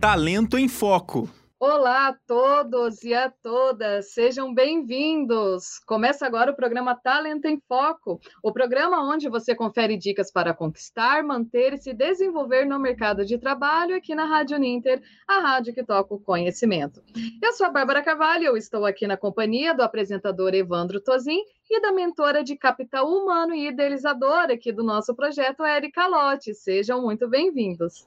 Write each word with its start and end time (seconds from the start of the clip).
Talento 0.00 0.56
em 0.56 0.68
Foco. 0.68 1.28
Olá 1.58 2.06
a 2.06 2.16
todos 2.24 3.02
e 3.02 3.12
a 3.12 3.28
todas, 3.28 4.12
sejam 4.12 4.54
bem-vindos! 4.54 5.80
Começa 5.84 6.24
agora 6.24 6.52
o 6.52 6.54
programa 6.54 6.94
Talento 6.94 7.46
em 7.46 7.60
Foco, 7.66 8.20
o 8.40 8.52
programa 8.52 9.02
onde 9.12 9.28
você 9.28 9.56
confere 9.56 9.96
dicas 9.96 10.30
para 10.30 10.54
conquistar, 10.54 11.24
manter 11.24 11.72
e 11.72 11.78
se 11.78 11.92
desenvolver 11.92 12.64
no 12.64 12.78
mercado 12.78 13.24
de 13.24 13.38
trabalho 13.38 13.96
aqui 13.96 14.14
na 14.14 14.24
Rádio 14.24 14.56
Ninter, 14.56 15.02
a 15.26 15.40
rádio 15.40 15.74
que 15.74 15.82
toca 15.82 16.14
o 16.14 16.20
conhecimento. 16.20 17.02
Eu 17.42 17.52
sou 17.54 17.66
a 17.66 17.70
Bárbara 17.70 18.00
Carvalho, 18.00 18.44
eu 18.44 18.56
estou 18.56 18.86
aqui 18.86 19.04
na 19.04 19.16
companhia 19.16 19.74
do 19.74 19.82
apresentador 19.82 20.54
Evandro 20.54 21.00
Tozin 21.00 21.40
e 21.68 21.80
da 21.80 21.90
mentora 21.90 22.44
de 22.44 22.56
capital 22.56 23.08
humano 23.08 23.52
e 23.52 23.66
idealizadora 23.66 24.54
aqui 24.54 24.70
do 24.70 24.84
nosso 24.84 25.12
projeto, 25.12 25.66
Erika 25.66 26.06
Lotti. 26.06 26.54
Sejam 26.54 27.02
muito 27.02 27.28
bem-vindos. 27.28 28.06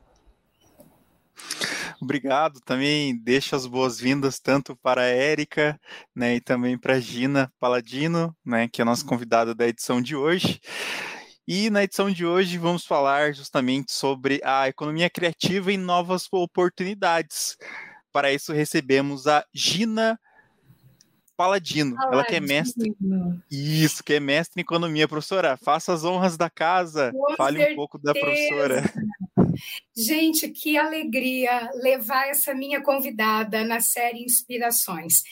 Obrigado. 2.02 2.60
Também 2.62 3.16
deixo 3.18 3.56
as 3.56 3.68
boas-vindas 3.68 4.40
tanto 4.40 4.76
para 4.76 5.02
a 5.02 5.06
Érica, 5.06 5.80
né, 6.16 6.36
e 6.36 6.42
também 6.42 6.78
para 6.78 6.96
a 6.96 7.00
Gina 7.00 7.52
Paladino, 7.60 8.36
né, 8.46 8.68
que 8.68 8.82
é 8.82 8.84
a 8.84 8.86
nossa 8.86 9.06
convidada 9.06 9.54
da 9.54 9.68
edição 9.68 10.02
de 10.02 10.16
hoje. 10.16 10.60
E 11.48 11.70
na 11.70 11.84
edição 11.84 12.10
de 12.10 12.26
hoje 12.26 12.58
vamos 12.58 12.86
falar 12.86 13.34
justamente 13.34 13.92
sobre 13.92 14.40
a 14.44 14.68
economia 14.68 15.10
criativa 15.10 15.72
e 15.72 15.78
novas 15.78 16.28
oportunidades. 16.32 17.58
Para 18.12 18.32
isso 18.32 18.54
recebemos 18.54 19.28
a 19.28 19.46
Gina 19.54 20.20
Paladino. 21.36 21.96
Paladino. 21.96 22.14
Ela 22.14 22.24
que 22.24 22.36
é 22.36 22.40
mestre. 22.40 22.96
Isso, 23.50 24.04
que 24.04 24.14
é 24.14 24.20
mestre 24.20 24.60
em 24.60 24.62
economia, 24.62 25.08
professora. 25.08 25.58
Faça 25.58 25.92
as 25.92 26.04
honras 26.04 26.38
da 26.38 26.50
casa. 26.52 27.12
Com 27.12 27.36
Fale 27.36 27.58
certeza. 27.58 27.74
um 27.74 27.76
pouco 27.76 27.98
da 27.98 28.14
professora. 28.14 28.84
Gente, 29.96 30.50
que 30.50 30.78
alegria 30.78 31.70
levar 31.76 32.30
essa 32.30 32.54
minha 32.54 32.82
convidada 32.82 33.64
na 33.64 33.80
série 33.80 34.24
Inspirações. 34.24 35.24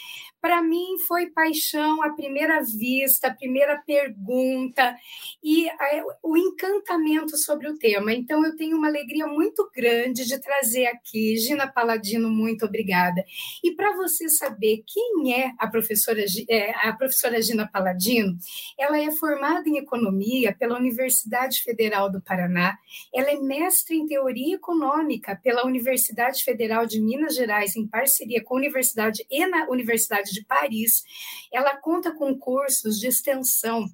Para 0.42 0.62
mim 0.62 0.98
foi 1.08 1.28
paixão 1.28 2.02
à 2.02 2.12
primeira 2.12 2.62
vista, 2.64 3.28
a 3.28 3.34
primeira 3.34 3.78
pergunta 3.86 4.96
e 5.44 5.70
a, 5.70 6.04
o 6.24 6.38
encantamento 6.38 7.38
sobre 7.38 7.68
o 7.68 7.78
tema. 7.78 8.14
Então 8.14 8.46
eu 8.46 8.56
tenho 8.56 8.78
uma 8.78 8.88
alegria 8.88 9.28
muito 9.28 9.70
grande 9.76 10.26
de 10.26 10.40
trazer 10.40 10.86
aqui 10.88 11.38
Gina 11.38 11.68
Paladino, 11.68 12.30
muito 12.30 12.66
obrigada. 12.66 13.24
E 13.64 13.72
para 13.76 13.96
você 13.96 14.30
saber 14.30 14.84
quem 14.88 15.34
é 15.34 15.52
a 15.58 15.68
professora 15.68 16.24
é, 16.50 16.72
a 16.88 16.94
professora 16.94 17.42
Gina 17.42 17.68
Paladino, 17.68 18.38
ela 18.78 19.00
é 19.00 19.12
formada 19.12 19.68
em 19.68 19.78
economia 19.78 20.56
pela 20.58 20.78
Universidade 20.78 21.62
Federal 21.62 22.12
do 22.12 22.22
Paraná. 22.22 22.78
Ela 23.14 23.32
é 23.32 23.36
mestre 23.36 23.98
em 23.98 24.06
teoria 24.06 24.56
econômica 24.56 25.36
pela 25.36 25.66
Universidade 25.66 26.44
Federal 26.44 26.86
de 26.86 27.00
Minas 27.02 27.36
Gerais 27.36 27.76
em 27.76 27.88
parceria 27.88 28.44
com 28.44 28.56
a 28.56 28.58
Universidade 28.58 29.26
e 29.30 29.46
na 29.46 29.68
Universidade 29.70 30.29
de 30.32 30.44
Paris. 30.46 31.04
Ela 31.52 31.76
conta 31.78 32.12
com 32.12 32.38
cursos 32.38 33.00
de 33.00 33.08
extensão 33.08 33.86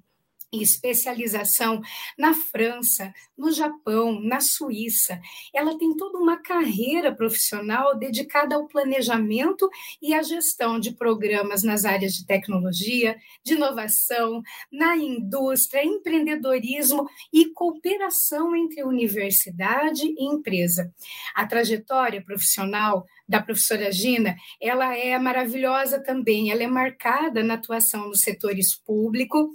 e 0.52 0.62
especialização 0.62 1.80
na 2.16 2.32
França, 2.32 3.12
no 3.36 3.50
Japão, 3.50 4.20
na 4.20 4.40
Suíça. 4.40 5.20
Ela 5.54 5.76
tem 5.76 5.96
toda 5.96 6.18
uma 6.18 6.36
carreira 6.36 7.14
profissional 7.14 7.96
dedicada 7.96 8.54
ao 8.54 8.66
planejamento 8.66 9.68
e 10.00 10.14
à 10.14 10.22
gestão 10.22 10.78
de 10.78 10.92
programas 10.92 11.62
nas 11.62 11.84
áreas 11.84 12.12
de 12.12 12.26
tecnologia, 12.26 13.16
de 13.44 13.54
inovação, 13.54 14.42
na 14.70 14.96
indústria, 14.96 15.84
empreendedorismo 15.84 17.08
e 17.32 17.46
cooperação 17.52 18.54
entre 18.54 18.84
universidade 18.84 20.06
e 20.06 20.24
empresa. 20.24 20.92
A 21.34 21.46
trajetória 21.46 22.22
profissional 22.22 23.04
da 23.28 23.42
professora 23.42 23.90
Gina, 23.90 24.36
ela 24.60 24.96
é 24.96 25.18
maravilhosa 25.18 26.00
também. 26.00 26.50
Ela 26.50 26.62
é 26.62 26.66
marcada 26.66 27.42
na 27.42 27.54
atuação 27.54 28.08
nos 28.08 28.20
setores 28.20 28.74
público 28.76 29.50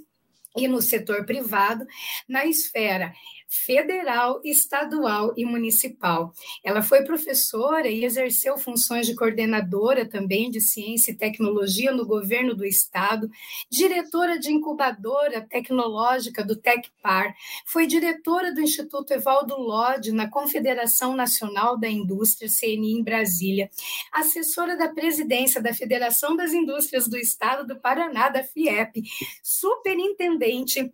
e 0.56 0.68
no 0.68 0.82
setor 0.82 1.24
privado, 1.24 1.86
na 2.28 2.44
esfera 2.46 3.14
federal, 3.52 4.40
estadual 4.42 5.34
e 5.36 5.44
municipal. 5.44 6.32
Ela 6.64 6.82
foi 6.82 7.04
professora 7.04 7.86
e 7.86 8.02
exerceu 8.02 8.56
funções 8.56 9.06
de 9.06 9.14
coordenadora 9.14 10.08
também 10.08 10.50
de 10.50 10.58
ciência 10.58 11.12
e 11.12 11.16
tecnologia 11.16 11.92
no 11.92 12.06
governo 12.06 12.54
do 12.54 12.64
estado, 12.64 13.30
diretora 13.70 14.38
de 14.38 14.50
incubadora 14.50 15.42
tecnológica 15.42 16.42
do 16.42 16.56
Tecpar, 16.56 17.34
foi 17.66 17.86
diretora 17.86 18.54
do 18.54 18.60
Instituto 18.62 19.12
Evaldo 19.12 19.54
Lodge 19.56 20.12
na 20.12 20.30
Confederação 20.30 21.14
Nacional 21.14 21.78
da 21.78 21.88
Indústria 21.88 22.48
CNI 22.48 22.92
em 22.92 23.02
Brasília, 23.02 23.70
assessora 24.10 24.78
da 24.78 24.88
presidência 24.88 25.60
da 25.60 25.74
Federação 25.74 26.34
das 26.34 26.54
Indústrias 26.54 27.06
do 27.06 27.18
Estado 27.18 27.66
do 27.66 27.78
Paraná 27.78 28.30
da 28.30 28.42
FIEP, 28.42 29.02
superintendente 29.42 30.90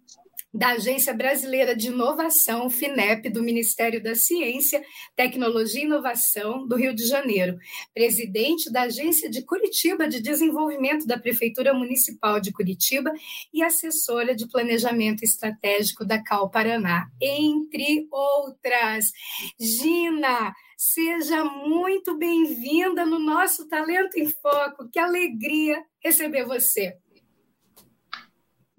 da 0.53 0.71
Agência 0.71 1.13
Brasileira 1.13 1.77
de 1.77 1.89
Inovação, 1.89 2.71
FINEP, 2.71 3.29
do 3.29 3.43
Ministério 3.43 4.03
da 4.03 4.15
Ciência, 4.15 4.83
Tecnologia 5.15 5.83
e 5.83 5.85
Inovação 5.85 6.67
do 6.67 6.77
Rio 6.77 6.95
de 6.95 7.07
Janeiro, 7.07 7.59
presidente 7.95 8.73
da 8.73 8.83
Agência 8.83 9.29
de 9.29 9.43
Curitiba 9.43 10.09
de 10.09 10.21
Desenvolvimento 10.21 11.07
da 11.07 11.19
Prefeitura 11.19 11.75
Municipal 11.75 12.41
de 12.41 12.53
Curitiba 12.53 13.13
e 13.53 13.63
assessora 13.63 14.35
de 14.35 14.49
Planejamento 14.49 15.23
Estratégico 15.23 16.05
da 16.05 16.23
Cal 16.23 16.51
Paraná, 16.51 17.09
entre 17.21 18.09
outras. 18.11 19.13
Gina, 19.61 20.55
seja 20.77 21.45
muito 21.45 22.17
bem-vinda 22.17 23.05
no 23.05 23.19
nosso 23.19 23.69
Talento 23.69 24.17
em 24.17 24.29
Foco. 24.29 24.89
Que 24.91 24.99
alegria 24.99 25.83
receber 26.03 26.45
você. 26.45 26.97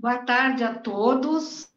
Boa 0.01 0.19
tarde 0.19 0.63
a 0.63 0.73
todos. 0.73 1.67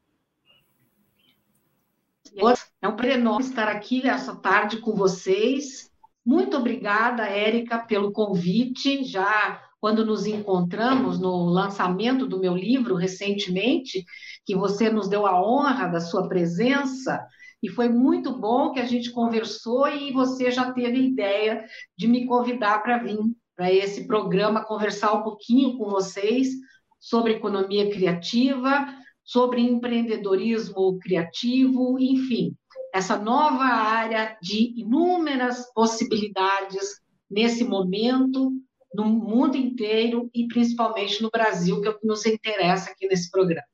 É 2.81 2.87
um 2.87 2.95
prazer 2.95 3.19
enorme 3.19 3.45
estar 3.45 3.67
aqui 3.67 4.09
essa 4.09 4.37
tarde 4.37 4.77
com 4.77 4.95
vocês. 4.95 5.91
Muito 6.25 6.57
obrigada, 6.57 7.27
Érica, 7.27 7.81
pelo 7.81 8.13
convite. 8.13 9.03
Já 9.03 9.61
quando 9.81 10.07
nos 10.07 10.25
encontramos 10.25 11.19
no 11.19 11.47
lançamento 11.47 12.25
do 12.25 12.39
meu 12.39 12.55
livro 12.55 12.95
recentemente, 12.95 14.05
que 14.47 14.55
você 14.55 14.89
nos 14.89 15.09
deu 15.09 15.27
a 15.27 15.43
honra 15.45 15.89
da 15.89 15.99
sua 15.99 16.29
presença, 16.29 17.27
e 17.61 17.69
foi 17.69 17.89
muito 17.89 18.39
bom 18.39 18.71
que 18.71 18.79
a 18.79 18.87
gente 18.87 19.11
conversou 19.11 19.89
e 19.89 20.13
você 20.13 20.49
já 20.53 20.73
teve 20.73 20.97
a 20.97 21.01
ideia 21.01 21.65
de 21.99 22.07
me 22.07 22.25
convidar 22.25 22.85
para 22.85 22.99
vir 22.99 23.19
para 23.57 23.73
esse 23.73 24.07
programa 24.07 24.65
conversar 24.65 25.13
um 25.13 25.25
pouquinho 25.25 25.77
com 25.77 25.91
vocês 25.91 26.51
sobre 27.03 27.33
economia 27.33 27.91
criativa, 27.91 28.87
sobre 29.25 29.61
empreendedorismo 29.61 31.01
criativo, 31.01 31.99
enfim, 31.99 32.57
essa 32.95 33.19
nova 33.19 33.65
área 33.65 34.39
de 34.41 34.73
inúmeras 34.81 35.67
possibilidades 35.75 37.01
nesse 37.29 37.65
momento, 37.65 38.53
no 38.95 39.05
mundo 39.07 39.57
inteiro 39.57 40.31
e 40.33 40.47
principalmente 40.47 41.21
no 41.21 41.29
Brasil, 41.29 41.81
que 41.81 41.89
é 41.89 41.91
o 41.91 41.99
que 41.99 42.07
nos 42.07 42.25
interessa 42.25 42.93
aqui 42.93 43.09
nesse 43.09 43.29
programa. 43.33 43.67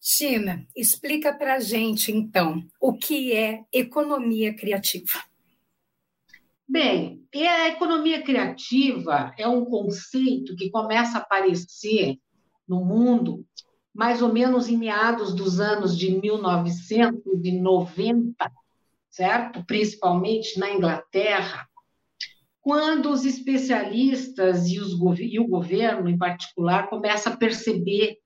China, 0.00 0.64
explica 0.76 1.32
para 1.32 1.54
a 1.54 1.60
gente, 1.60 2.12
então, 2.12 2.64
o 2.80 2.92
que 2.92 3.32
é 3.32 3.64
economia 3.72 4.54
criativa. 4.54 5.29
Bem, 6.70 7.26
a 7.34 7.66
economia 7.66 8.22
criativa 8.22 9.34
é 9.36 9.48
um 9.48 9.64
conceito 9.64 10.54
que 10.54 10.70
começa 10.70 11.18
a 11.18 11.20
aparecer 11.20 12.16
no 12.68 12.84
mundo 12.84 13.44
mais 13.92 14.22
ou 14.22 14.32
menos 14.32 14.68
em 14.68 14.76
meados 14.76 15.34
dos 15.34 15.58
anos 15.58 15.98
de 15.98 16.12
1990, 16.12 18.52
certo? 19.10 19.64
Principalmente 19.64 20.60
na 20.60 20.70
Inglaterra, 20.70 21.68
quando 22.60 23.10
os 23.10 23.24
especialistas 23.24 24.68
e, 24.68 24.78
os, 24.78 24.92
e 25.18 25.40
o 25.40 25.48
governo, 25.48 26.08
em 26.08 26.16
particular, 26.16 26.88
começa 26.88 27.30
a 27.30 27.36
perceber 27.36 28.18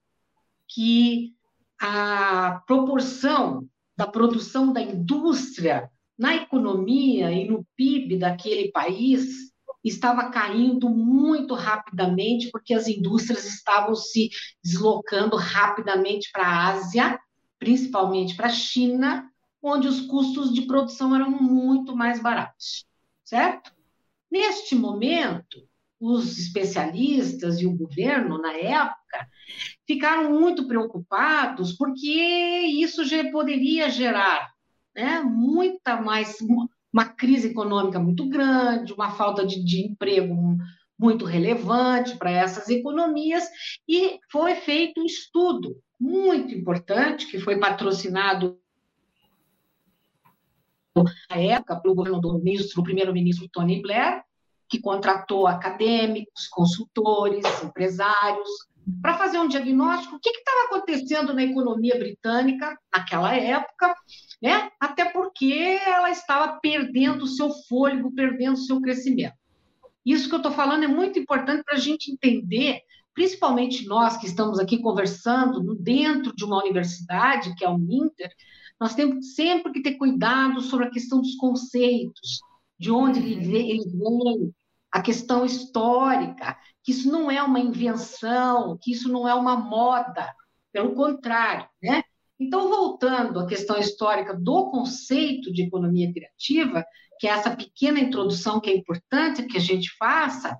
que 0.67 1.33
a 1.81 2.61
proporção 2.67 3.67
da 3.97 4.05
produção 4.05 4.71
da 4.71 4.83
indústria 4.83 5.89
na 6.17 6.35
economia 6.35 7.31
e 7.31 7.47
no 7.47 7.65
PIB 7.75 8.17
daquele 8.17 8.71
país 8.71 9.53
estava 9.83 10.29
caindo 10.29 10.89
muito 10.89 11.53
rapidamente, 11.53 12.49
porque 12.51 12.73
as 12.73 12.87
indústrias 12.87 13.45
estavam 13.45 13.93
se 13.93 14.29
deslocando 14.63 15.35
rapidamente 15.35 16.29
para 16.31 16.47
a 16.47 16.67
Ásia, 16.69 17.19
principalmente 17.59 18.35
para 18.35 18.47
a 18.47 18.51
China, 18.51 19.29
onde 19.61 19.87
os 19.87 20.01
custos 20.01 20.53
de 20.53 20.63
produção 20.63 21.15
eram 21.15 21.29
muito 21.29 21.95
mais 21.95 22.21
baratos, 22.21 22.85
certo? 23.23 23.71
Neste 24.31 24.75
momento, 24.75 25.67
os 25.99 26.37
especialistas 26.37 27.61
e 27.61 27.65
o 27.65 27.75
governo, 27.75 28.37
na 28.39 28.53
época, 28.53 29.27
ficaram 29.87 30.31
muito 30.39 30.67
preocupados, 30.67 31.73
porque 31.73 32.09
isso 32.09 33.03
poderia 33.31 33.89
gerar 33.89 34.54
né, 34.95 35.21
muita 35.21 36.01
mais, 36.01 36.37
uma 36.93 37.05
crise 37.05 37.49
econômica 37.49 37.99
muito 37.99 38.27
grande, 38.29 38.93
uma 38.93 39.11
falta 39.11 39.45
de, 39.45 39.63
de 39.63 39.85
emprego 39.85 40.57
muito 40.97 41.25
relevante 41.25 42.15
para 42.15 42.31
essas 42.31 42.69
economias, 42.69 43.43
e 43.87 44.19
foi 44.31 44.55
feito 44.55 45.01
um 45.01 45.05
estudo 45.05 45.77
muito 45.99 46.53
importante, 46.53 47.27
que 47.27 47.39
foi 47.39 47.59
patrocinado 47.59 48.57
na 51.29 51.37
época 51.37 51.75
pelo 51.81 51.95
governo 51.95 52.21
do 52.21 52.39
ministro, 52.39 52.81
primeiro-ministro 52.81 53.49
Tony 53.51 53.81
Blair, 53.81 54.23
que 54.69 54.79
contratou 54.79 55.45
acadêmicos, 55.45 56.47
consultores, 56.47 57.45
empresários, 57.61 58.49
para 59.01 59.17
fazer 59.17 59.39
um 59.39 59.47
diagnóstico. 59.47 60.15
O 60.15 60.19
que 60.19 60.29
estava 60.29 60.67
acontecendo 60.67 61.33
na 61.33 61.43
economia 61.43 61.97
britânica 61.97 62.77
naquela 62.95 63.35
época, 63.35 63.95
né? 64.45 64.69
até 64.79 65.05
porque 65.05 65.79
ela 65.87 66.11
estava 66.11 66.59
perdendo 66.59 67.25
seu 67.25 67.49
fôlego, 67.67 68.13
perdendo 68.13 68.53
o 68.53 68.57
seu 68.57 68.79
crescimento. 68.79 69.33
Isso 70.05 70.29
que 70.29 70.35
eu 70.35 70.37
estou 70.37 70.51
falando 70.51 70.83
é 70.83 70.87
muito 70.87 71.17
importante 71.17 71.63
para 71.63 71.73
a 71.73 71.79
gente 71.79 72.11
entender, 72.11 72.81
principalmente 73.11 73.87
nós 73.87 74.17
que 74.17 74.27
estamos 74.27 74.59
aqui 74.59 74.77
conversando 74.77 75.73
dentro 75.73 76.31
de 76.35 76.45
uma 76.45 76.59
universidade, 76.59 77.55
que 77.55 77.65
é 77.65 77.69
o 77.69 77.79
Inter, 77.89 78.29
nós 78.79 78.93
temos 78.93 79.33
sempre 79.33 79.71
que 79.71 79.81
ter 79.81 79.95
cuidado 79.95 80.61
sobre 80.61 80.85
a 80.85 80.91
questão 80.91 81.21
dos 81.21 81.33
conceitos, 81.37 82.39
de 82.77 82.91
onde 82.91 83.17
eles 83.19 83.47
vêm, 83.47 84.53
a 84.91 85.01
questão 85.01 85.43
histórica, 85.43 86.55
que 86.83 86.91
isso 86.91 87.11
não 87.11 87.31
é 87.31 87.41
uma 87.41 87.59
invenção, 87.59 88.77
que 88.79 88.91
isso 88.91 89.11
não 89.11 89.27
é 89.27 89.33
uma 89.33 89.57
moda, 89.57 90.31
pelo 90.71 90.93
contrário, 90.93 91.67
né? 91.81 92.03
Então, 92.39 92.69
voltando 92.69 93.39
à 93.39 93.47
questão 93.47 93.77
histórica 93.77 94.33
do 94.33 94.69
conceito 94.69 95.51
de 95.53 95.63
economia 95.63 96.11
criativa, 96.11 96.85
que 97.19 97.27
é 97.27 97.31
essa 97.31 97.55
pequena 97.55 97.99
introdução 97.99 98.59
que 98.59 98.69
é 98.69 98.75
importante 98.75 99.43
que 99.43 99.57
a 99.57 99.61
gente 99.61 99.95
faça, 99.97 100.59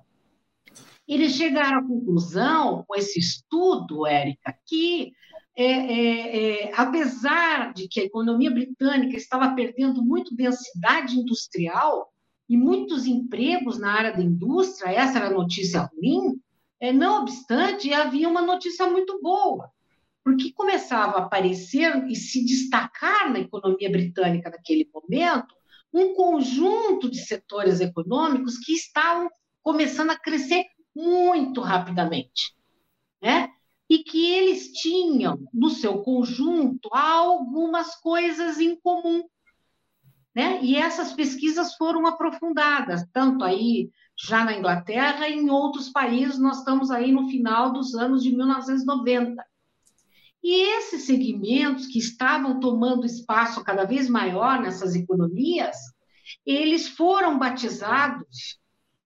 eles 1.06 1.32
chegaram 1.32 1.78
à 1.78 1.86
conclusão, 1.86 2.84
com 2.86 2.96
esse 2.96 3.18
estudo, 3.18 4.06
Érica, 4.06 4.56
que 4.66 5.12
é, 5.56 5.64
é, 5.64 6.64
é, 6.64 6.72
apesar 6.76 7.72
de 7.72 7.88
que 7.88 8.00
a 8.00 8.04
economia 8.04 8.50
britânica 8.50 9.16
estava 9.16 9.54
perdendo 9.54 10.04
muito 10.04 10.34
densidade 10.34 11.16
industrial 11.18 12.12
e 12.48 12.56
muitos 12.56 13.06
empregos 13.06 13.78
na 13.78 13.92
área 13.92 14.12
da 14.12 14.22
indústria, 14.22 14.90
essa 14.90 15.18
era 15.18 15.28
a 15.28 15.32
notícia 15.32 15.82
ruim, 15.82 16.40
é, 16.78 16.92
não 16.92 17.22
obstante, 17.22 17.92
havia 17.92 18.28
uma 18.28 18.42
notícia 18.42 18.86
muito 18.88 19.20
boa, 19.22 19.70
porque 20.26 20.52
começava 20.52 21.18
a 21.18 21.22
aparecer 21.22 22.04
e 22.08 22.16
se 22.16 22.44
destacar 22.44 23.32
na 23.32 23.38
economia 23.38 23.88
britânica 23.88 24.50
naquele 24.50 24.90
momento 24.92 25.54
um 25.94 26.14
conjunto 26.14 27.08
de 27.08 27.24
setores 27.24 27.78
econômicos 27.78 28.58
que 28.58 28.72
estavam 28.72 29.30
começando 29.62 30.10
a 30.10 30.18
crescer 30.18 30.64
muito 30.92 31.60
rapidamente, 31.60 32.56
né? 33.22 33.50
E 33.88 33.98
que 34.00 34.28
eles 34.32 34.72
tinham 34.72 35.38
no 35.54 35.70
seu 35.70 36.02
conjunto 36.02 36.88
algumas 36.90 37.94
coisas 37.94 38.58
em 38.58 38.74
comum, 38.80 39.22
né? 40.34 40.58
E 40.60 40.74
essas 40.74 41.12
pesquisas 41.12 41.76
foram 41.76 42.04
aprofundadas, 42.04 43.06
tanto 43.12 43.44
aí 43.44 43.90
já 44.18 44.44
na 44.44 44.58
Inglaterra 44.58 45.28
e 45.28 45.34
em 45.34 45.50
outros 45.50 45.88
países, 45.88 46.36
nós 46.36 46.58
estamos 46.58 46.90
aí 46.90 47.12
no 47.12 47.28
final 47.28 47.72
dos 47.72 47.94
anos 47.94 48.24
de 48.24 48.34
1990. 48.34 49.40
E 50.42 50.76
esses 50.76 51.04
segmentos 51.04 51.86
que 51.86 51.98
estavam 51.98 52.60
tomando 52.60 53.04
espaço 53.04 53.64
cada 53.64 53.84
vez 53.84 54.08
maior 54.08 54.60
nessas 54.60 54.94
economias, 54.94 55.76
eles 56.44 56.88
foram 56.88 57.38
batizados 57.38 58.58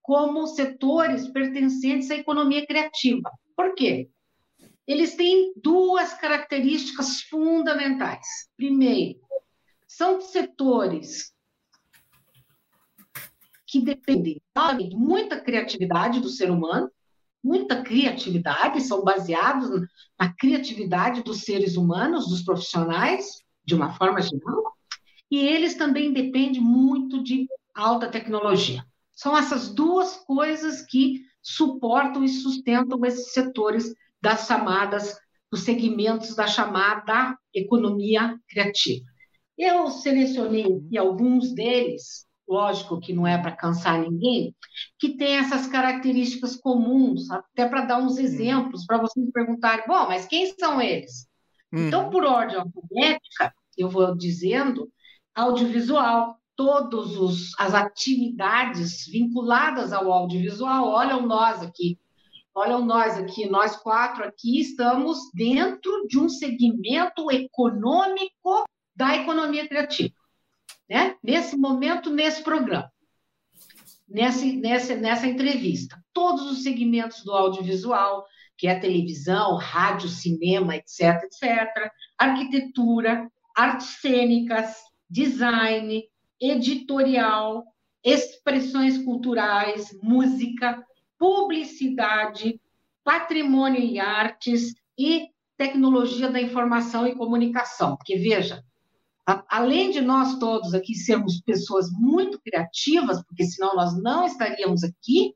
como 0.03 0.47
setores 0.47 1.29
pertencentes 1.29 2.11
à 2.11 2.17
economia 2.17 2.67
criativa. 2.67 3.31
Por 3.57 3.75
quê? 3.75 4.11
Eles 4.87 5.15
têm 5.15 5.53
duas 5.57 6.15
características 6.15 7.21
fundamentais. 7.23 8.27
Primeiro, 8.57 9.21
são 9.87 10.21
setores 10.21 11.33
que 13.67 13.81
dependem 13.81 14.43
de 14.89 14.97
muita 14.97 15.41
criatividade 15.41 16.21
do 16.21 16.29
ser 16.29 16.51
humano, 16.51 16.91
muita 17.43 17.83
criatividade, 17.83 18.83
são 18.83 19.03
baseados 19.03 19.71
na 20.19 20.33
criatividade 20.33 21.23
dos 21.23 21.43
seres 21.43 21.77
humanos, 21.77 22.29
dos 22.29 22.43
profissionais, 22.43 23.39
de 23.65 23.75
uma 23.75 23.93
forma 23.95 24.21
geral, 24.21 24.75
e 25.31 25.39
eles 25.39 25.75
também 25.75 26.13
dependem 26.13 26.61
muito 26.61 27.23
de 27.23 27.47
alta 27.75 28.09
tecnologia. 28.09 28.85
São 29.13 29.37
essas 29.37 29.69
duas 29.73 30.17
coisas 30.17 30.83
que 30.83 31.23
suportam 31.43 32.25
e 32.25 32.29
sustentam 32.29 33.05
esses 33.05 33.33
setores 33.33 33.95
das 34.21 34.47
chamadas, 34.47 35.17
dos 35.51 35.61
segmentos 35.61 36.35
da 36.35 36.47
chamada 36.47 37.37
economia 37.55 38.39
criativa. 38.49 39.07
Eu 39.57 39.89
selecionei 39.89 40.65
aqui 40.65 40.97
alguns 40.97 41.53
deles 41.53 42.27
lógico 42.51 43.01
que 43.01 43.13
não 43.13 43.25
é 43.27 43.39
para 43.39 43.53
cansar 43.53 44.01
ninguém, 44.01 44.55
que 44.99 45.17
tem 45.17 45.37
essas 45.37 45.69
características 45.69 46.57
comuns, 46.57 47.31
até 47.31 47.67
para 47.67 47.83
dar 47.83 47.99
uns 47.99 48.19
exemplos, 48.19 48.85
para 48.85 48.99
vocês 48.99 49.31
perguntarem, 49.33 49.85
bom, 49.87 50.09
mas 50.09 50.27
quem 50.27 50.53
são 50.59 50.81
eles? 50.83 51.29
Hum. 51.73 51.87
Então, 51.87 52.11
por 52.11 52.25
ordem 52.25 52.57
alfabética, 52.57 53.55
eu 53.79 53.89
vou 53.89 54.17
dizendo 54.17 54.91
audiovisual, 55.33 56.39
todas 56.57 57.53
as 57.59 57.73
atividades 57.73 59.07
vinculadas 59.07 59.93
ao 59.93 60.13
audiovisual, 60.13 60.89
olham 60.89 61.25
nós 61.25 61.63
aqui, 61.63 61.99
olham 62.53 62.85
nós 62.85 63.17
aqui, 63.17 63.49
nós 63.49 63.77
quatro 63.77 64.25
aqui 64.25 64.61
estamos 64.61 65.31
dentro 65.33 66.07
de 66.09 66.19
um 66.19 66.29
segmento 66.29 67.31
econômico 67.31 68.65
da 68.95 69.17
economia 69.17 69.67
criativa 69.67 70.20
né? 70.91 71.15
nesse 71.23 71.57
momento, 71.57 72.11
nesse 72.11 72.43
programa, 72.43 72.91
nessa, 74.09 74.45
nessa, 74.45 74.97
nessa 74.97 75.27
entrevista. 75.29 76.03
Todos 76.13 76.51
os 76.51 76.65
segmentos 76.65 77.23
do 77.23 77.33
audiovisual, 77.33 78.27
que 78.59 78.67
é 78.67 78.75
televisão, 78.79 79.57
rádio, 79.57 80.09
cinema, 80.09 80.75
etc., 80.75 81.23
etc., 81.23 81.93
arquitetura, 82.19 83.31
artes 83.57 84.01
cênicas, 84.01 84.75
design, 85.09 86.05
editorial, 86.41 87.65
expressões 88.03 88.99
culturais, 88.99 89.97
música, 90.03 90.85
publicidade, 91.17 92.61
patrimônio 93.05 93.81
e 93.81 94.01
artes 94.01 94.75
e 94.99 95.29
tecnologia 95.57 96.29
da 96.29 96.41
informação 96.41 97.07
e 97.07 97.15
comunicação. 97.15 97.97
Porque, 97.97 98.17
veja, 98.17 98.65
além 99.27 99.91
de 99.91 100.01
nós 100.01 100.39
todos 100.39 100.75
aqui 100.75 100.95
sermos 100.95 101.41
pessoas 101.41 101.91
muito 101.93 102.41
criativas, 102.41 103.23
porque 103.25 103.45
senão 103.45 103.75
nós 103.75 104.01
não 104.03 104.25
estaríamos 104.25 104.83
aqui, 104.83 105.35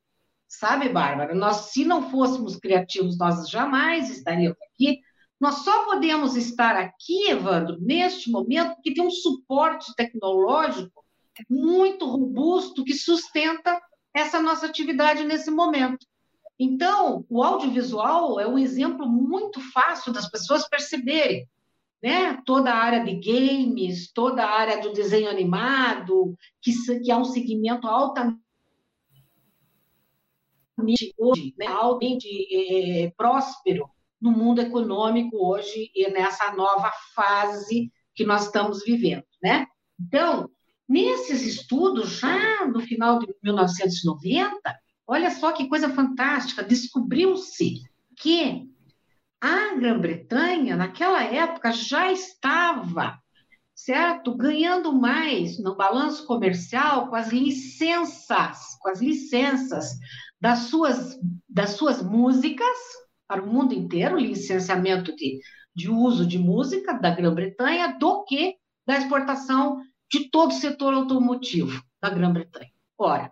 sabe, 0.48 0.88
Bárbara? 0.88 1.34
Nós, 1.34 1.72
se 1.72 1.84
não 1.84 2.10
fôssemos 2.10 2.56
criativos, 2.56 3.18
nós 3.18 3.48
jamais 3.48 4.10
estaríamos 4.10 4.58
aqui. 4.72 5.00
Nós 5.40 5.56
só 5.56 5.84
podemos 5.84 6.36
estar 6.36 6.76
aqui, 6.76 7.28
Evandro, 7.28 7.76
neste 7.80 8.30
momento, 8.30 8.74
porque 8.74 8.94
tem 8.94 9.04
um 9.04 9.10
suporte 9.10 9.94
tecnológico 9.94 11.04
muito 11.50 12.06
robusto 12.06 12.84
que 12.84 12.94
sustenta 12.94 13.80
essa 14.14 14.40
nossa 14.40 14.66
atividade 14.66 15.24
nesse 15.24 15.50
momento. 15.50 16.06
Então, 16.58 17.24
o 17.28 17.42
audiovisual 17.42 18.38
é 18.38 18.46
um 18.46 18.58
exemplo 18.58 19.08
muito 19.08 19.60
fácil 19.72 20.12
das 20.12 20.30
pessoas 20.30 20.68
perceberem 20.68 21.48
né? 22.04 22.38
toda 22.44 22.70
a 22.70 22.76
área 22.76 23.02
de 23.02 23.14
games, 23.14 24.12
toda 24.12 24.44
a 24.44 24.50
área 24.50 24.82
do 24.82 24.92
desenho 24.92 25.30
animado, 25.30 26.36
que, 26.60 26.70
que 27.02 27.10
é 27.10 27.16
um 27.16 27.24
segmento 27.24 27.88
altamente 27.88 28.44
hoje, 31.16 31.54
né? 31.58 31.66
altamente 31.66 32.28
é, 32.52 33.10
próspero 33.16 33.88
no 34.20 34.30
mundo 34.30 34.60
econômico 34.60 35.34
hoje 35.38 35.90
e 35.94 36.10
nessa 36.10 36.52
nova 36.52 36.92
fase 37.14 37.90
que 38.14 38.26
nós 38.26 38.44
estamos 38.44 38.84
vivendo, 38.84 39.24
né? 39.42 39.66
Então, 39.98 40.48
nesses 40.86 41.42
estudos, 41.42 42.20
já 42.20 42.66
no 42.66 42.80
final 42.80 43.18
de 43.18 43.34
1990, 43.42 44.54
olha 45.06 45.30
só 45.30 45.52
que 45.52 45.68
coisa 45.68 45.88
fantástica, 45.88 46.62
descobriu-se 46.62 47.82
que 48.16 48.68
a 49.44 49.74
Grã-Bretanha, 49.74 50.74
naquela 50.74 51.22
época, 51.22 51.70
já 51.70 52.10
estava, 52.10 53.18
certo, 53.74 54.34
ganhando 54.34 54.90
mais 54.90 55.62
no 55.62 55.76
balanço 55.76 56.26
comercial 56.26 57.08
com 57.08 57.16
as 57.16 57.28
licenças, 57.28 58.78
com 58.80 58.88
as 58.88 59.02
licenças 59.02 59.98
das 60.40 60.60
suas, 60.60 61.18
das 61.46 61.72
suas 61.72 62.02
músicas 62.02 62.78
para 63.28 63.42
o 63.42 63.46
mundo 63.46 63.74
inteiro, 63.74 64.18
licenciamento 64.18 65.14
de, 65.14 65.40
de 65.74 65.90
uso 65.90 66.26
de 66.26 66.38
música 66.38 66.94
da 66.94 67.10
Grã-Bretanha, 67.10 67.98
do 67.98 68.24
que 68.24 68.56
da 68.86 68.96
exportação 68.96 69.82
de 70.10 70.30
todo 70.30 70.52
o 70.52 70.54
setor 70.54 70.94
automotivo 70.94 71.84
da 72.00 72.08
Grã-Bretanha. 72.08 72.70
Ora, 72.96 73.30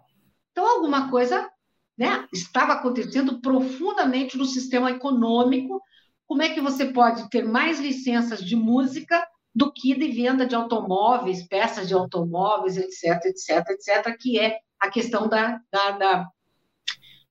então 0.50 0.69
alguma 0.69 1.09
coisa 1.11 1.50
né, 1.97 2.26
estava 2.31 2.75
acontecendo 2.75 3.40
profundamente 3.40 4.37
no 4.37 4.45
sistema 4.45 4.90
econômico. 4.90 5.81
Como 6.26 6.43
é 6.43 6.50
que 6.50 6.61
você 6.61 6.87
pode 6.87 7.29
ter 7.29 7.45
mais 7.45 7.79
licenças 7.79 8.45
de 8.45 8.57
música 8.57 9.26
do 9.55 9.73
que 9.73 9.95
de 9.95 10.09
venda 10.09 10.47
de 10.47 10.55
automóveis, 10.55 11.47
peças 11.47 11.87
de 11.87 11.95
automóveis, 11.95 12.76
etc, 12.76 13.26
etc, 13.26 13.69
etc, 13.71 14.17
que 14.19 14.38
é 14.38 14.59
a 14.81 14.91
questão 14.91 15.29
da, 15.29 15.61
da, 15.71 15.91
da 15.93 16.29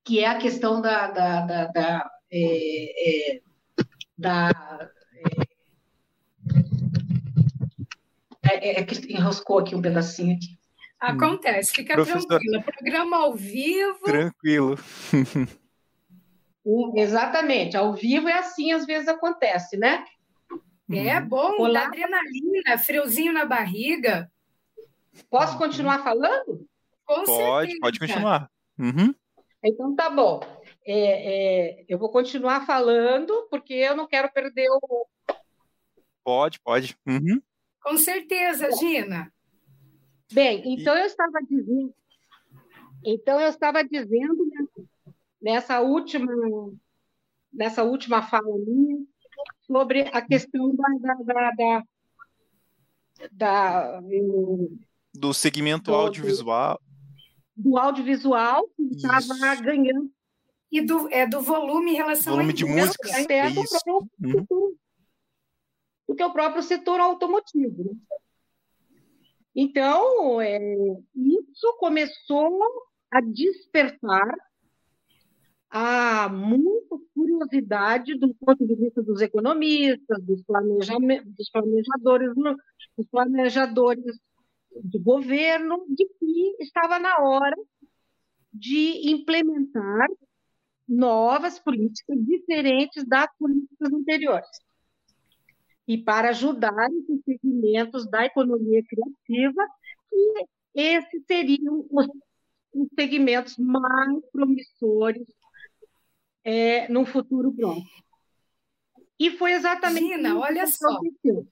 que 0.04 0.20
é 0.20 0.28
a 0.28 0.38
questão 0.38 0.82
da, 0.82 1.10
da, 1.10 1.42
da, 1.42 1.66
da, 1.68 2.12
é, 2.32 3.36
é, 3.36 3.42
da 4.18 4.90
é, 8.44 8.72
é, 8.72 8.82
é 8.82 8.88
enroscou 9.10 9.60
aqui 9.60 9.76
um 9.76 9.82
pedacinho 9.82 10.36
aqui. 10.36 10.60
Acontece, 11.00 11.74
fica 11.74 11.96
Professor... 11.96 12.28
tranquila. 12.28 12.62
Programa 12.62 13.18
ao 13.18 13.34
vivo. 13.34 14.04
Tranquilo. 14.04 14.78
Exatamente, 16.96 17.76
ao 17.76 17.94
vivo 17.94 18.28
é 18.28 18.34
assim, 18.34 18.72
às 18.72 18.86
vezes 18.86 19.08
acontece, 19.08 19.78
né? 19.78 20.06
É 20.92 21.20
uhum. 21.20 21.28
bom, 21.28 21.52
Olá. 21.60 21.82
dá 21.82 21.88
adrenalina, 21.88 22.78
friozinho 22.78 23.34
na 23.34 23.46
barriga. 23.46 24.30
Posso 25.30 25.58
continuar 25.58 26.04
falando? 26.04 26.68
Com 27.06 27.24
pode, 27.24 27.68
certeza. 27.68 27.80
pode 27.82 28.00
continuar. 28.00 28.52
Uhum. 28.78 29.16
Então 29.64 29.96
tá 29.96 30.10
bom. 30.10 30.42
É, 30.86 31.80
é, 31.80 31.86
eu 31.88 31.98
vou 31.98 32.10
continuar 32.10 32.66
falando, 32.66 33.48
porque 33.50 33.74
eu 33.74 33.96
não 33.96 34.08
quero 34.08 34.32
perder 34.32 34.68
o. 34.70 35.08
Pode, 36.24 36.60
pode. 36.60 36.98
Uhum. 37.08 37.42
Com 37.82 37.98
certeza, 37.98 38.72
Gina. 38.78 39.32
Bem, 40.32 40.62
então 40.66 40.98
eu 40.98 41.06
estava 41.06 41.40
dizendo. 41.48 41.94
Então 43.04 43.40
eu 43.40 43.50
estava 43.50 43.84
dizendo 43.84 44.36
nessa 45.42 45.82
última 45.82 46.32
nessa 47.52 47.84
última 47.84 48.22
fala 48.22 48.58
minha 48.66 49.00
sobre 49.62 50.02
a 50.14 50.22
questão 50.22 50.74
da, 50.76 51.14
da, 51.24 51.52
da, 51.52 51.84
da 53.32 54.02
do 55.14 55.34
segmento 55.34 55.92
do, 55.92 55.96
audiovisual. 55.96 56.80
Do 57.56 57.78
audiovisual, 57.78 58.68
que 58.76 58.96
estava 58.96 59.56
ganhando. 59.62 60.12
E 60.72 60.82
do, 60.82 61.10
é, 61.10 61.28
do 61.28 61.42
volume 61.42 61.92
em 61.92 61.96
relação 61.96 62.34
volume 62.34 62.54
de 62.54 62.64
música. 62.64 63.22
Até 63.22 63.50
do, 63.50 63.62
próprio, 63.62 63.98
uhum. 64.24 64.76
do 66.08 66.16
que 66.16 66.24
o 66.24 66.32
próprio 66.32 66.64
setor 66.64 67.02
automotivo. 67.02 67.84
Né? 67.84 67.92
Então, 69.54 70.40
é, 70.40 70.60
isso 71.14 71.76
começou 71.78 72.58
a 73.12 73.20
despertar 73.20 74.34
há 75.72 76.28
muita 76.28 76.98
curiosidade 77.16 78.18
do 78.20 78.36
ponto 78.36 78.68
de 78.68 78.76
vista 78.76 79.02
dos 79.02 79.22
economistas, 79.22 80.22
dos, 80.22 80.44
dos 81.26 81.50
planejadores, 81.50 82.36
dos 82.98 83.08
planejadores 83.10 84.20
de 84.84 85.00
governo, 85.00 85.86
de 85.88 86.06
que 86.20 86.56
estava 86.60 87.00
na 87.00 87.18
hora 87.20 87.56
de 88.54 89.10
implementar 89.10 90.10
novas 90.88 91.58
políticas 91.58 92.18
diferentes 92.20 93.06
das 93.08 93.28
políticas 93.40 93.94
anteriores. 93.94 94.60
E 95.88 95.98
para 95.98 96.30
ajudar 96.30 96.90
esses 96.92 97.22
segmentos 97.24 98.10
da 98.10 98.26
economia 98.26 98.84
criativa, 98.84 99.68
que 100.10 100.46
esses 100.74 101.24
seriam 101.26 101.86
os, 101.90 102.08
os 102.74 102.88
segmentos 102.98 103.58
mais 103.58 104.22
promissores 104.32 105.28
é, 106.44 106.88
no 106.92 107.06
futuro 107.06 107.54
próximo. 107.54 107.86
E 109.20 109.30
foi 109.32 109.54
exatamente 109.54 110.16
Gina, 110.16 110.38
olha 110.40 110.66
só. 110.66 110.90
aconteceu. 110.90 111.48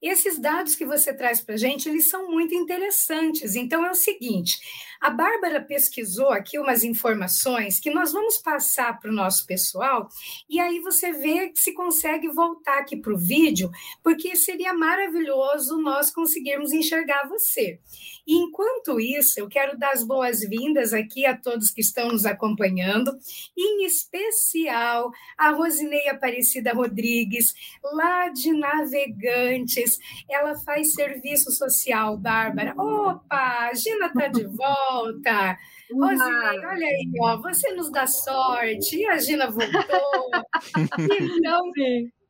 Esses 0.00 0.38
dados 0.38 0.74
que 0.74 0.84
você 0.84 1.12
traz 1.14 1.40
para 1.40 1.54
a 1.54 1.58
gente, 1.58 1.88
eles 1.88 2.08
são 2.08 2.30
muito 2.30 2.54
interessantes. 2.54 3.54
Então, 3.56 3.84
é 3.84 3.90
o 3.90 3.94
seguinte, 3.94 4.58
a 5.00 5.08
Bárbara 5.10 5.60
pesquisou 5.60 6.28
aqui 6.28 6.58
umas 6.58 6.84
informações 6.84 7.80
que 7.80 7.90
nós 7.90 8.12
vamos 8.12 8.38
passar 8.38 8.98
para 8.98 9.10
o 9.10 9.14
nosso 9.14 9.46
pessoal, 9.46 10.08
e 10.48 10.60
aí 10.60 10.80
você 10.80 11.12
vê 11.12 11.50
se 11.54 11.72
consegue 11.72 12.28
voltar 12.28 12.78
aqui 12.78 12.96
para 12.96 13.14
o 13.14 13.18
vídeo, 13.18 13.70
porque 14.02 14.36
seria 14.36 14.74
maravilhoso 14.74 15.80
nós 15.80 16.10
conseguirmos 16.10 16.72
enxergar 16.72 17.28
você. 17.28 17.80
E 18.26 18.34
enquanto 18.34 18.98
isso, 18.98 19.38
eu 19.38 19.48
quero 19.48 19.78
dar 19.78 19.92
as 19.92 20.02
boas-vindas 20.02 20.92
aqui 20.92 21.24
a 21.24 21.36
todos 21.36 21.70
que 21.70 21.80
estão 21.80 22.08
nos 22.08 22.26
acompanhando, 22.26 23.16
em 23.56 23.84
especial 23.86 25.12
a 25.38 25.50
Rosinei 25.50 26.08
Aparecida 26.08 26.72
Rodrigues, 26.72 27.54
lá 27.92 28.28
de 28.28 28.52
Navegantes. 28.52 29.85
Ela 30.28 30.56
faz 30.58 30.92
serviço 30.92 31.50
social, 31.50 32.16
Bárbara. 32.16 32.74
Opa, 32.76 33.68
a 33.70 33.74
Gina 33.74 34.06
está 34.06 34.28
de 34.28 34.44
volta. 34.44 35.58
Rosinei, 35.92 36.66
olha 36.66 36.86
aí, 36.86 37.12
ó, 37.20 37.36
você 37.40 37.72
nos 37.72 37.90
dá 37.90 38.06
sorte. 38.06 38.96
E 38.96 39.06
a 39.06 39.18
Gina 39.18 39.50
voltou. 39.50 40.30
então, 41.20 41.62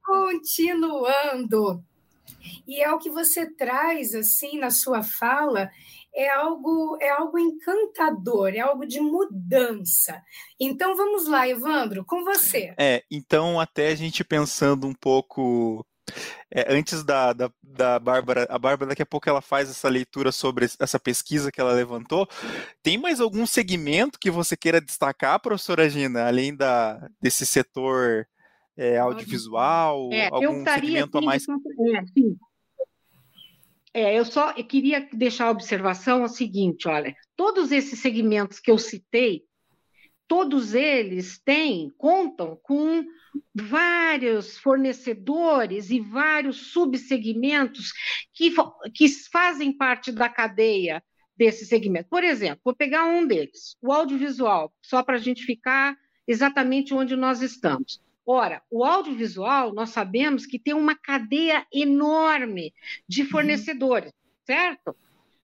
continuando. 0.04 1.82
E 2.66 2.82
é 2.82 2.92
o 2.92 2.98
que 2.98 3.10
você 3.10 3.46
traz 3.46 4.14
assim 4.14 4.58
na 4.58 4.70
sua 4.70 5.02
fala, 5.02 5.70
é 6.14 6.28
algo 6.30 6.96
é 7.00 7.10
algo 7.10 7.38
encantador, 7.38 8.48
é 8.54 8.60
algo 8.60 8.86
de 8.86 9.00
mudança. 9.00 10.22
Então 10.58 10.96
vamos 10.96 11.28
lá, 11.28 11.46
Evandro, 11.48 12.04
com 12.04 12.24
você. 12.24 12.74
É, 12.78 13.04
então 13.10 13.60
até 13.60 13.88
a 13.88 13.94
gente 13.94 14.24
pensando 14.24 14.86
um 14.86 14.94
pouco 14.94 15.84
é, 16.50 16.72
antes 16.72 17.02
da, 17.04 17.32
da, 17.32 17.50
da 17.62 17.98
Bárbara, 17.98 18.46
a 18.48 18.58
Bárbara 18.58 18.90
daqui 18.90 19.02
a 19.02 19.06
pouco 19.06 19.28
ela 19.28 19.40
faz 19.40 19.68
essa 19.68 19.88
leitura 19.88 20.30
sobre 20.30 20.66
essa 20.78 20.98
pesquisa 20.98 21.50
que 21.50 21.60
ela 21.60 21.72
levantou. 21.72 22.28
Tem 22.82 22.96
mais 22.96 23.20
algum 23.20 23.46
segmento 23.46 24.18
que 24.18 24.30
você 24.30 24.56
queira 24.56 24.80
destacar, 24.80 25.40
professora 25.40 25.88
Gina, 25.90 26.26
além 26.26 26.54
da, 26.54 27.08
desse 27.20 27.44
setor 27.46 28.26
é, 28.76 28.98
audiovisual? 28.98 30.10
É, 30.12 30.28
algum 30.28 30.64
segmento 30.64 31.18
a 31.18 31.22
mais? 31.22 31.44
É, 31.48 32.06
sim. 32.12 32.36
É, 33.92 34.18
eu 34.18 34.26
só 34.26 34.52
eu 34.52 34.64
queria 34.64 35.08
deixar 35.10 35.46
a 35.46 35.50
observação 35.50 36.22
o 36.22 36.28
seguinte, 36.28 36.86
olha, 36.86 37.16
todos 37.34 37.72
esses 37.72 37.98
segmentos 37.98 38.60
que 38.60 38.70
eu 38.70 38.76
citei, 38.76 39.42
todos 40.28 40.74
eles 40.74 41.40
têm, 41.42 41.90
contam 41.96 42.58
com 42.62 43.02
vários 43.54 44.58
fornecedores 44.58 45.90
e 45.90 46.00
vários 46.00 46.72
subsegmentos 46.72 47.92
que, 48.32 48.54
que 48.94 49.08
fazem 49.30 49.72
parte 49.76 50.12
da 50.12 50.28
cadeia 50.28 51.02
desse 51.36 51.66
segmento. 51.66 52.08
Por 52.08 52.24
exemplo, 52.24 52.60
vou 52.64 52.74
pegar 52.74 53.04
um 53.04 53.26
deles, 53.26 53.76
o 53.82 53.92
audiovisual, 53.92 54.72
só 54.82 55.02
para 55.02 55.16
a 55.16 55.20
gente 55.20 55.44
ficar 55.44 55.96
exatamente 56.26 56.94
onde 56.94 57.14
nós 57.14 57.42
estamos. 57.42 58.00
Ora, 58.26 58.60
o 58.68 58.84
audiovisual, 58.84 59.72
nós 59.72 59.90
sabemos 59.90 60.46
que 60.46 60.58
tem 60.58 60.74
uma 60.74 60.96
cadeia 60.96 61.64
enorme 61.72 62.74
de 63.08 63.22
uhum. 63.22 63.28
fornecedores, 63.28 64.12
certo? 64.44 64.96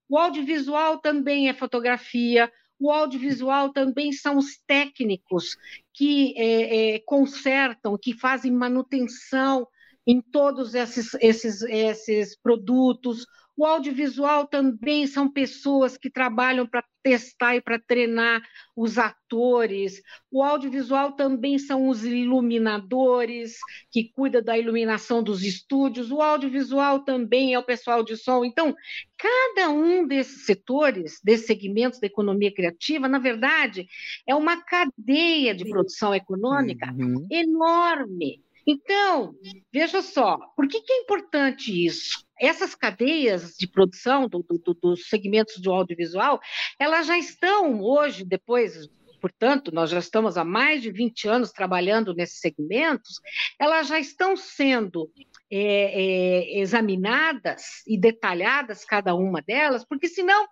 O 0.09 0.17
audiovisual 0.17 0.97
também 0.97 1.47
é 1.47 1.53
fotografia, 1.53 2.51
o 2.77 2.91
audiovisual 2.91 3.69
também 3.69 4.11
são 4.11 4.37
os 4.37 4.57
técnicos 4.67 5.55
que 5.93 6.33
é, 6.37 6.95
é, 6.95 6.99
consertam, 6.99 7.97
que 7.97 8.13
fazem 8.13 8.51
manutenção 8.51 9.67
em 10.05 10.19
todos 10.21 10.73
esses, 10.75 11.13
esses, 11.21 11.61
esses 11.61 12.35
produtos. 12.35 13.25
O 13.55 13.65
audiovisual 13.65 14.47
também 14.47 15.05
são 15.05 15.31
pessoas 15.31 15.95
que 15.95 16.09
trabalham 16.09 16.65
para 16.65 16.83
testar 17.03 17.55
e 17.55 17.61
para 17.61 17.77
treinar 17.77 18.41
os 18.75 18.97
atores. 18.97 20.01
O 20.31 20.41
audiovisual 20.41 21.11
também 21.11 21.59
são 21.59 21.87
os 21.89 22.03
iluminadores, 22.03 23.57
que 23.91 24.11
cuida 24.13 24.41
da 24.41 24.57
iluminação 24.57 25.21
dos 25.21 25.43
estúdios. 25.43 26.11
O 26.11 26.21
audiovisual 26.21 27.01
também 27.03 27.53
é 27.53 27.59
o 27.59 27.63
pessoal 27.63 28.03
de 28.03 28.17
som. 28.17 28.43
Então, 28.43 28.73
cada 29.17 29.69
um 29.69 30.07
desses 30.07 30.45
setores, 30.45 31.19
desses 31.23 31.45
segmentos 31.45 31.99
da 31.99 32.07
economia 32.07 32.53
criativa, 32.53 33.07
na 33.07 33.19
verdade, 33.19 33.85
é 34.27 34.33
uma 34.33 34.63
cadeia 34.63 35.53
de 35.53 35.69
produção 35.69 36.15
econômica 36.15 36.91
uhum. 36.91 37.27
enorme. 37.29 38.41
Então, 38.65 39.35
veja 39.71 40.01
só, 40.01 40.37
por 40.55 40.67
que, 40.67 40.81
que 40.81 40.93
é 40.93 41.01
importante 41.01 41.85
isso? 41.85 42.23
essas 42.39 42.75
cadeias 42.75 43.55
de 43.57 43.67
produção 43.67 44.27
do, 44.27 44.43
do, 44.43 44.73
dos 44.73 45.07
segmentos 45.07 45.61
do 45.61 45.71
audiovisual, 45.71 46.41
elas 46.77 47.07
já 47.07 47.17
estão 47.17 47.81
hoje, 47.81 48.25
depois 48.25 48.89
portanto, 49.21 49.73
nós 49.73 49.89
já 49.89 49.99
estamos 49.99 50.37
há 50.37 50.43
mais 50.43 50.81
de 50.81 50.91
20 50.91 51.29
anos 51.29 51.53
trabalhando 51.53 52.13
nesses 52.13 52.41
segmentos, 52.41 53.21
elas 53.57 53.87
já 53.87 53.97
estão 53.97 54.35
sendo 54.35 55.09
é, 55.49 55.59
é, 55.59 56.59
examinadas 56.59 57.83
e 57.87 57.97
detalhadas 57.97 58.83
cada 58.83 59.15
uma 59.15 59.41
delas, 59.41 59.85
porque 59.85 60.09
senão 60.09 60.45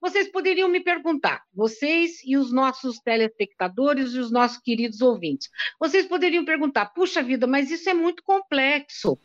vocês 0.00 0.30
poderiam 0.30 0.68
me 0.68 0.80
perguntar, 0.80 1.42
vocês 1.52 2.18
e 2.24 2.36
os 2.36 2.52
nossos 2.52 2.98
telespectadores 3.00 4.12
e 4.14 4.18
os 4.18 4.30
nossos 4.30 4.58
queridos 4.58 5.00
ouvintes, 5.00 5.48
vocês 5.78 6.06
poderiam 6.06 6.44
perguntar, 6.44 6.86
puxa 6.86 7.22
vida, 7.22 7.46
mas 7.46 7.70
isso 7.70 7.88
é 7.90 7.94
muito 7.94 8.22
complexo. 8.22 9.18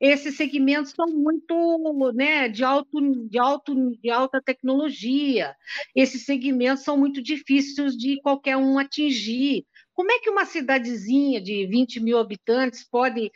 Esses 0.00 0.36
segmentos 0.36 0.92
são 0.92 1.06
muito, 1.06 2.12
né, 2.14 2.48
de 2.48 2.62
alto, 2.62 3.00
de 3.28 3.38
alto, 3.38 3.74
de 4.00 4.10
alta 4.10 4.40
tecnologia. 4.40 5.54
Esses 5.94 6.24
segmentos 6.24 6.84
são 6.84 6.96
muito 6.96 7.22
difíceis 7.22 7.96
de 7.96 8.20
qualquer 8.20 8.56
um 8.56 8.78
atingir. 8.78 9.66
Como 9.92 10.12
é 10.12 10.20
que 10.20 10.30
uma 10.30 10.44
cidadezinha 10.44 11.40
de 11.40 11.66
20 11.66 11.98
mil 11.98 12.18
habitantes 12.18 12.88
pode 12.88 13.32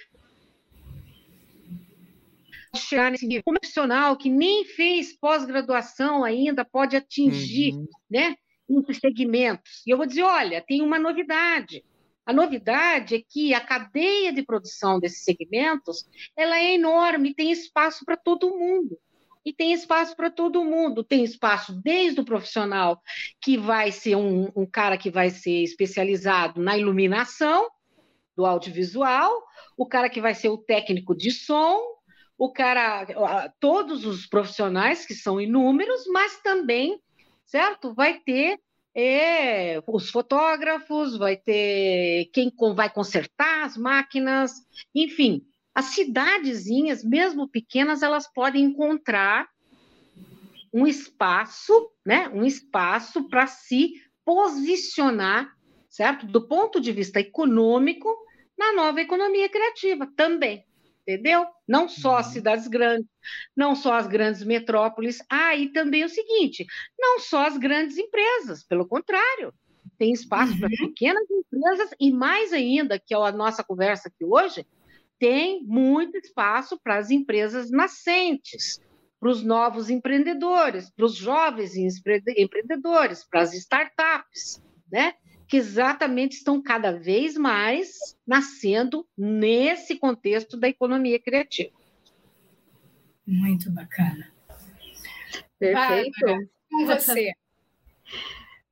chegar 2.76 3.11
nesse 3.11 3.26
nível. 3.26 3.43
Um 3.47 3.55
profissional 3.55 4.17
que 4.17 4.31
nem 4.31 4.64
fez 4.64 5.17
pós-graduação 5.19 6.25
ainda 6.25 6.64
pode 6.64 6.97
atingir 6.97 7.75
uhum. 7.75 7.87
né, 8.11 8.37
esses 8.69 8.99
segmentos. 8.99 9.83
E 9.87 9.91
eu 9.91 9.97
vou 9.97 10.07
dizer: 10.07 10.23
olha, 10.23 10.64
tem 10.67 10.83
uma 10.83 10.99
novidade. 10.99 11.85
A 12.25 12.33
novidade 12.33 13.17
é 13.17 13.23
que 13.29 13.52
a 13.52 13.61
cadeia 13.61 14.33
de 14.33 14.45
produção 14.45 15.00
desses 15.00 15.25
segmentos 15.25 16.09
ela 16.37 16.57
é 16.57 16.75
enorme, 16.75 17.35
tem 17.35 17.50
espaço 17.50 18.05
para 18.05 18.17
todo 18.17 18.57
mundo. 18.57 18.97
E 19.45 19.52
tem 19.52 19.73
espaço 19.73 20.14
para 20.14 20.31
todo 20.31 20.64
mundo. 20.64 21.02
Tem 21.02 21.25
espaço 21.25 21.73
desde 21.83 22.21
o 22.21 22.25
profissional 22.25 23.02
que 23.41 23.59
vai 23.59 23.91
ser 23.91 24.14
um, 24.14 24.52
um 24.55 24.64
cara 24.64 24.97
que 24.97 25.11
vai 25.11 25.31
ser 25.31 25.64
especializado 25.64 26.62
na 26.62 26.79
iluminação 26.79 27.69
do 28.37 28.47
audiovisual, 28.47 29.31
o 29.76 29.85
cara 29.85 30.09
que 30.09 30.21
vai 30.21 30.35
ser 30.35 30.49
o 30.49 30.57
técnico 30.57 31.14
de 31.14 31.31
som, 31.31 31.79
o 32.43 32.53
cara, 32.53 33.07
todos 33.61 34.05
os 34.05 34.27
profissionais, 34.27 35.07
que 35.07 35.15
são 35.15 35.41
inúmeros, 35.41 36.09
mas 36.09 36.41
também, 36.41 37.01
certo? 37.45 37.95
Vai 37.95 38.19
ter 38.19 38.59
é, 38.93 39.81
os 39.87 40.11
fotógrafos, 40.11 41.17
vai 41.17 41.37
ter 41.37 42.29
quem 42.33 42.53
vai 42.75 42.91
consertar 42.91 43.67
as 43.67 43.77
máquinas, 43.77 44.55
enfim, 44.93 45.47
as 45.73 45.85
cidadezinhas, 45.85 47.05
mesmo 47.05 47.47
pequenas, 47.47 48.03
elas 48.03 48.27
podem 48.33 48.65
encontrar 48.65 49.49
um 50.75 50.85
espaço, 50.85 51.93
né? 52.05 52.29
Um 52.31 52.45
espaço 52.45 53.29
para 53.29 53.47
se 53.47 53.93
posicionar, 54.25 55.49
certo? 55.89 56.27
Do 56.27 56.49
ponto 56.49 56.81
de 56.81 56.91
vista 56.91 57.21
econômico, 57.21 58.13
na 58.59 58.73
nova 58.73 59.01
economia 59.01 59.49
criativa 59.49 60.11
também 60.17 60.67
entendeu? 61.07 61.47
Não 61.67 61.89
só 61.89 62.17
as 62.17 62.27
uhum. 62.27 62.33
cidades 62.33 62.69
grandes, 62.69 63.09
não 63.57 63.75
só 63.75 63.95
as 63.95 64.07
grandes 64.07 64.43
metrópoles. 64.45 65.23
Ah, 65.29 65.55
e 65.55 65.73
também 65.73 66.05
o 66.05 66.09
seguinte: 66.09 66.67
não 66.99 67.19
só 67.21 67.47
as 67.47 67.57
grandes 67.57 67.99
empresas, 67.99 68.65
pelo 68.65 68.87
contrário, 68.87 69.53
tem 69.99 70.13
espaço 70.13 70.53
uhum. 70.55 70.61
para 70.61 70.69
pequenas 70.69 71.27
empresas 71.31 71.91
e 72.01 72.13
mais 72.13 72.53
ainda, 72.53 72.99
que 72.99 73.15
é 73.15 73.17
a 73.17 73.33
nossa 73.33 73.63
conversa 73.63 74.09
aqui 74.09 74.25
hoje, 74.25 74.67
tem 75.19 75.63
muito 75.65 76.17
espaço 76.17 76.79
para 76.83 76.99
as 76.99 77.11
empresas 77.11 77.71
nascentes, 77.71 78.81
para 79.21 79.31
os 79.31 79.45
novos 79.45 79.89
empreendedores, 79.89 80.91
para 80.91 81.07
os 81.07 81.15
jovens 81.15 81.77
empreendedores, 81.77 83.25
para 83.25 83.43
as 83.43 83.55
startups, 83.55 84.61
né? 84.91 85.15
Que 85.53 85.59
exatamente 85.59 86.39
estão 86.39 86.63
cada 86.63 86.93
vez 86.93 87.37
mais 87.37 88.17
nascendo 88.27 89.07
nesse 89.15 89.99
contexto 89.99 90.57
da 90.57 90.67
economia 90.67 91.21
criativa. 91.21 91.77
Muito 93.27 93.71
bacana. 93.71 94.33
Perfeito. 95.59 96.21
Bárbara, 96.25 96.49
com 96.71 96.87
você. 96.87 97.33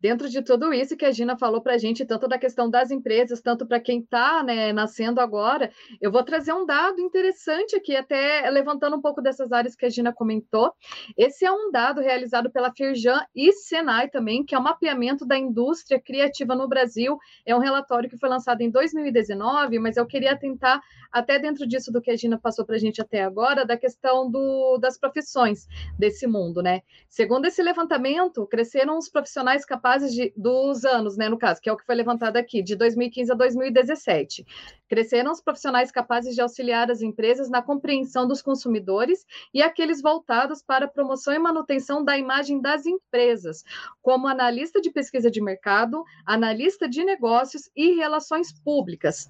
Dentro 0.01 0.29
de 0.29 0.43
tudo 0.43 0.73
isso 0.73 0.97
que 0.97 1.05
a 1.05 1.13
Gina 1.13 1.37
falou 1.37 1.61
para 1.61 1.75
a 1.75 1.79
gente, 1.79 2.07
tanto 2.07 2.27
da 2.27 2.39
questão 2.39 2.71
das 2.71 2.91
empresas, 2.91 3.41
tanto 3.41 3.67
para 3.67 3.79
quem 3.79 4.01
está 4.01 4.43
né, 4.43 4.73
nascendo 4.73 5.21
agora, 5.21 5.71
eu 6.01 6.11
vou 6.11 6.25
trazer 6.25 6.53
um 6.53 6.65
dado 6.65 7.01
interessante 7.01 7.77
aqui, 7.77 7.95
até 7.95 8.49
levantando 8.49 8.97
um 8.97 9.01
pouco 9.01 9.21
dessas 9.21 9.53
áreas 9.53 9.77
que 9.77 9.85
a 9.85 9.91
Gina 9.91 10.13
comentou. 10.13 10.73
Esse 11.17 11.45
é 11.45 11.53
um 11.53 11.71
dado 11.71 12.01
realizado 12.01 12.51
pela 12.51 12.73
Firjan 12.73 13.21
e 13.35 13.53
Senai 13.53 14.09
também, 14.09 14.45
que 14.45 14.55
é 14.55 14.59
o 14.59 14.61
um 14.61 14.65
mapeamento 14.65 15.27
da 15.27 15.37
indústria 15.37 16.01
criativa 16.01 16.55
no 16.55 16.67
Brasil. 16.67 17.19
É 17.45 17.55
um 17.55 17.61
relatório 17.61 18.09
que 18.09 18.17
foi 18.17 18.29
lançado 18.29 18.63
em 18.63 18.71
2019, 18.71 19.79
mas 19.79 19.97
eu 19.97 20.07
queria 20.07 20.37
tentar, 20.37 20.81
até 21.13 21.39
dentro 21.39 21.67
disso 21.67 21.93
do 21.93 22.01
que 22.01 22.11
a 22.11 22.17
Gina 22.17 22.39
passou 22.39 22.65
para 22.65 22.77
a 22.77 22.79
gente 22.79 23.03
até 23.03 23.23
agora, 23.23 23.67
da 23.67 23.77
questão 23.77 24.31
do, 24.31 24.79
das 24.79 24.99
profissões 24.99 25.67
desse 25.99 26.27
mundo, 26.27 26.63
né? 26.63 26.81
Segundo 27.09 27.45
esse 27.45 27.63
levantamento, 27.63 28.47
cresceram 28.47 28.97
os 28.97 29.09
profissionais 29.09 29.65
capazes 29.65 29.90
capazes 29.91 30.15
de, 30.15 30.33
dos 30.37 30.85
anos, 30.85 31.17
né, 31.17 31.29
no 31.29 31.37
caso, 31.37 31.61
que 31.61 31.69
é 31.69 31.73
o 31.73 31.77
que 31.77 31.85
foi 31.85 31.97
levantado 31.97 32.37
aqui, 32.37 32.63
de 32.63 32.77
2015 32.77 33.33
a 33.33 33.35
2017. 33.35 34.47
Cresceram 34.89 35.33
os 35.33 35.41
profissionais 35.41 35.91
capazes 35.91 36.35
de 36.35 36.41
auxiliar 36.41 36.91
as 36.91 37.03
empresas 37.03 37.51
na 37.51 37.61
compreensão 37.61 38.27
dos 38.29 38.41
consumidores 38.41 39.27
e 39.53 39.61
aqueles 39.61 40.01
voltados 40.01 40.63
para 40.63 40.85
a 40.85 40.89
promoção 40.89 41.35
e 41.35 41.39
manutenção 41.41 42.05
da 42.05 42.17
imagem 42.17 42.61
das 42.61 42.87
empresas, 42.87 43.65
como 44.01 44.29
analista 44.29 44.81
de 44.81 44.91
pesquisa 44.91 45.29
de 45.29 45.41
mercado, 45.41 46.05
analista 46.25 46.89
de 46.89 47.03
negócios 47.03 47.69
e 47.75 47.97
relações 47.97 48.53
públicas. 48.53 49.29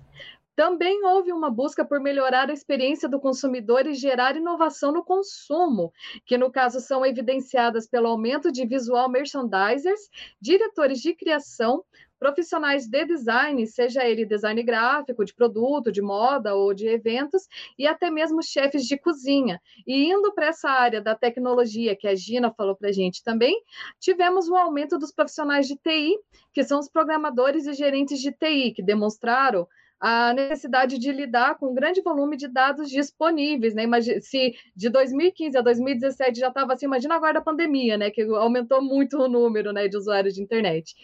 Também 0.61 1.03
houve 1.07 1.33
uma 1.33 1.51
busca 1.51 1.87
por 1.87 1.99
melhorar 2.01 2.51
a 2.51 2.53
experiência 2.53 3.09
do 3.09 3.19
consumidor 3.19 3.87
e 3.87 3.95
gerar 3.95 4.37
inovação 4.37 4.93
no 4.93 5.03
consumo, 5.03 5.91
que 6.27 6.37
no 6.37 6.53
caso 6.53 6.81
são 6.81 7.03
evidenciadas 7.07 7.89
pelo 7.89 8.09
aumento 8.09 8.53
de 8.53 8.67
visual 8.67 9.09
merchandisers, 9.09 10.11
diretores 10.39 11.01
de 11.01 11.15
criação, 11.15 11.83
profissionais 12.19 12.87
de 12.87 13.07
design, 13.07 13.67
seja 13.67 14.05
ele 14.05 14.27
design 14.27 14.63
gráfico, 14.63 15.25
de 15.25 15.35
produto, 15.35 15.91
de 15.91 16.03
moda 16.03 16.55
ou 16.55 16.75
de 16.75 16.87
eventos, 16.87 17.49
e 17.79 17.87
até 17.87 18.11
mesmo 18.11 18.43
chefes 18.43 18.85
de 18.85 18.99
cozinha. 18.99 19.59
E 19.87 20.11
indo 20.13 20.31
para 20.35 20.49
essa 20.49 20.69
área 20.69 21.01
da 21.01 21.15
tecnologia 21.15 21.97
que 21.97 22.07
a 22.07 22.15
Gina 22.15 22.53
falou 22.53 22.77
para 22.77 22.91
a 22.91 22.93
gente 22.93 23.25
também, 23.25 23.59
tivemos 23.99 24.47
um 24.47 24.57
aumento 24.57 24.99
dos 24.99 25.11
profissionais 25.11 25.67
de 25.67 25.77
TI, 25.77 26.19
que 26.53 26.63
são 26.63 26.79
os 26.79 26.91
programadores 26.91 27.67
e 27.67 27.73
gerentes 27.73 28.21
de 28.21 28.31
TI, 28.31 28.75
que 28.77 28.83
demonstraram 28.83 29.67
a 30.01 30.33
necessidade 30.33 30.99
de 30.99 31.13
lidar 31.13 31.59
com 31.59 31.71
um 31.71 31.75
grande 31.75 32.01
volume 32.01 32.35
de 32.35 32.49
dados 32.49 32.89
disponíveis, 32.89 33.75
né? 33.75 33.83
Imagina, 33.83 34.19
se 34.23 34.55
de 34.75 34.89
2015 34.89 35.59
a 35.59 35.61
2017 35.61 36.41
já 36.41 36.49
estava 36.49 36.73
assim, 36.73 36.87
imagina 36.87 37.15
agora 37.15 37.39
a 37.39 37.43
pandemia, 37.43 37.99
né? 37.99 38.11
Que 38.11 38.23
aumentou 38.23 38.81
muito 38.81 39.19
o 39.19 39.29
número 39.29 39.73
né, 39.73 39.89
de 39.89 39.99
usuários 39.99 40.35
de 40.35 40.43
internet. 40.43 40.95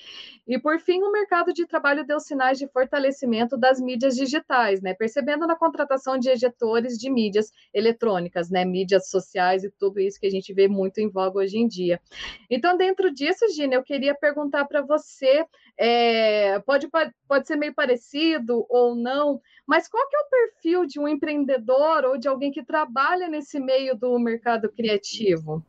E 0.48 0.58
por 0.58 0.80
fim, 0.80 1.02
o 1.02 1.12
mercado 1.12 1.52
de 1.52 1.66
trabalho 1.66 2.06
deu 2.06 2.18
sinais 2.18 2.56
de 2.58 2.66
fortalecimento 2.68 3.58
das 3.58 3.78
mídias 3.78 4.16
digitais, 4.16 4.80
né? 4.80 4.94
Percebendo 4.94 5.46
na 5.46 5.56
contratação 5.56 6.16
de 6.16 6.30
ejetores 6.30 6.96
de 6.96 7.10
mídias 7.10 7.52
eletrônicas, 7.74 8.48
né? 8.48 8.64
Mídias 8.64 9.10
sociais 9.10 9.62
e 9.62 9.70
tudo 9.70 10.00
isso 10.00 10.18
que 10.18 10.26
a 10.26 10.30
gente 10.30 10.54
vê 10.54 10.68
muito 10.68 10.98
em 11.02 11.10
voga 11.10 11.40
hoje 11.40 11.58
em 11.58 11.68
dia. 11.68 12.00
Então, 12.48 12.78
dentro 12.78 13.12
disso, 13.12 13.46
Gina, 13.54 13.74
eu 13.74 13.82
queria 13.82 14.14
perguntar 14.14 14.64
para 14.64 14.80
você, 14.80 15.44
é, 15.78 16.58
pode, 16.60 16.88
pode 17.28 17.46
ser 17.46 17.56
meio 17.56 17.74
parecido 17.74 18.64
ou 18.70 18.85
ou 18.86 18.94
não, 18.94 19.40
mas 19.66 19.88
qual 19.88 20.08
que 20.08 20.16
é 20.16 20.20
o 20.20 20.30
perfil 20.30 20.86
de 20.86 20.98
um 20.98 21.08
empreendedor 21.08 22.04
ou 22.04 22.18
de 22.18 22.28
alguém 22.28 22.50
que 22.50 22.64
trabalha 22.64 23.28
nesse 23.28 23.58
meio 23.60 23.96
do 23.96 24.18
mercado 24.18 24.70
criativo? 24.70 25.64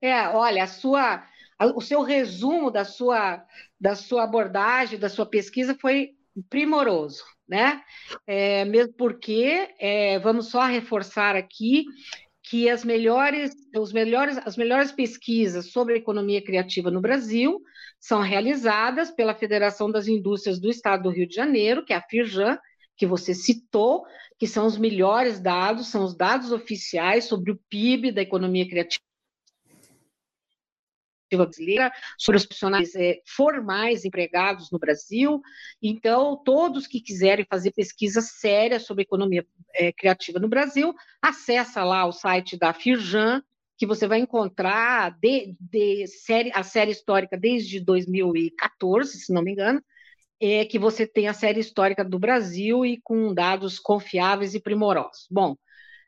É, 0.00 0.28
olha, 0.28 0.64
a 0.64 0.66
sua, 0.66 1.24
o 1.76 1.80
seu 1.80 2.02
resumo 2.02 2.70
da 2.70 2.84
sua, 2.84 3.44
da 3.80 3.94
sua 3.94 4.24
abordagem, 4.24 4.98
da 4.98 5.08
sua 5.08 5.26
pesquisa 5.26 5.76
foi 5.80 6.16
primoroso, 6.48 7.22
né? 7.46 7.82
É, 8.26 8.64
mesmo 8.64 8.94
porque, 8.94 9.72
é, 9.78 10.18
vamos 10.18 10.48
só 10.48 10.62
reforçar 10.64 11.36
aqui 11.36 11.84
que 12.52 12.68
as 12.68 12.84
melhores, 12.84 13.50
os 13.74 13.94
melhores, 13.94 14.36
as 14.44 14.58
melhores 14.58 14.92
pesquisas 14.92 15.72
sobre 15.72 15.94
a 15.94 15.96
economia 15.96 16.44
criativa 16.44 16.90
no 16.90 17.00
Brasil 17.00 17.62
são 17.98 18.20
realizadas 18.20 19.10
pela 19.10 19.34
Federação 19.34 19.90
das 19.90 20.06
Indústrias 20.06 20.60
do 20.60 20.68
Estado 20.68 21.04
do 21.04 21.08
Rio 21.08 21.26
de 21.26 21.34
Janeiro, 21.34 21.82
que 21.82 21.94
é 21.94 21.96
a 21.96 22.02
FIRJAN, 22.02 22.58
que 22.94 23.06
você 23.06 23.32
citou, 23.32 24.04
que 24.38 24.46
são 24.46 24.66
os 24.66 24.76
melhores 24.76 25.40
dados, 25.40 25.86
são 25.86 26.04
os 26.04 26.14
dados 26.14 26.52
oficiais 26.52 27.24
sobre 27.24 27.52
o 27.52 27.60
PIB 27.70 28.12
da 28.12 28.20
economia 28.20 28.68
criativa 28.68 29.02
brasileira, 31.36 31.92
sobre 32.18 32.38
os 32.38 32.46
profissionais 32.46 32.94
é, 32.94 33.20
formais 33.26 34.04
empregados 34.04 34.70
no 34.70 34.78
Brasil. 34.78 35.40
Então, 35.82 36.40
todos 36.44 36.86
que 36.86 37.00
quiserem 37.00 37.46
fazer 37.48 37.72
pesquisa 37.72 38.20
séria 38.20 38.78
sobre 38.78 39.02
economia 39.02 39.46
é, 39.74 39.92
criativa 39.92 40.38
no 40.38 40.48
Brasil, 40.48 40.94
acessa 41.20 41.84
lá 41.84 42.06
o 42.06 42.12
site 42.12 42.58
da 42.58 42.72
Firjan, 42.72 43.42
que 43.76 43.86
você 43.86 44.06
vai 44.06 44.20
encontrar 44.20 45.18
de, 45.20 45.56
de 45.58 46.06
série, 46.06 46.52
a 46.54 46.62
série 46.62 46.92
histórica 46.92 47.36
desde 47.36 47.80
2014, 47.80 49.18
se 49.18 49.32
não 49.32 49.42
me 49.42 49.52
engano, 49.52 49.82
é 50.40 50.64
que 50.64 50.78
você 50.78 51.06
tem 51.06 51.28
a 51.28 51.32
série 51.34 51.60
histórica 51.60 52.04
do 52.04 52.18
Brasil 52.18 52.84
e 52.84 53.00
com 53.00 53.32
dados 53.32 53.78
confiáveis 53.78 54.54
e 54.54 54.60
primorosos. 54.60 55.26
Bom, 55.30 55.56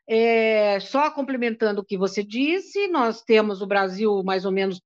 é, 0.07 0.79
só 0.81 1.09
complementando 1.09 1.81
o 1.81 1.85
que 1.85 1.97
você 1.97 2.23
disse, 2.23 2.87
nós 2.87 3.21
temos 3.21 3.61
o 3.61 3.67
Brasil 3.67 4.23
mais 4.23 4.45
ou 4.45 4.51
menos 4.51 4.81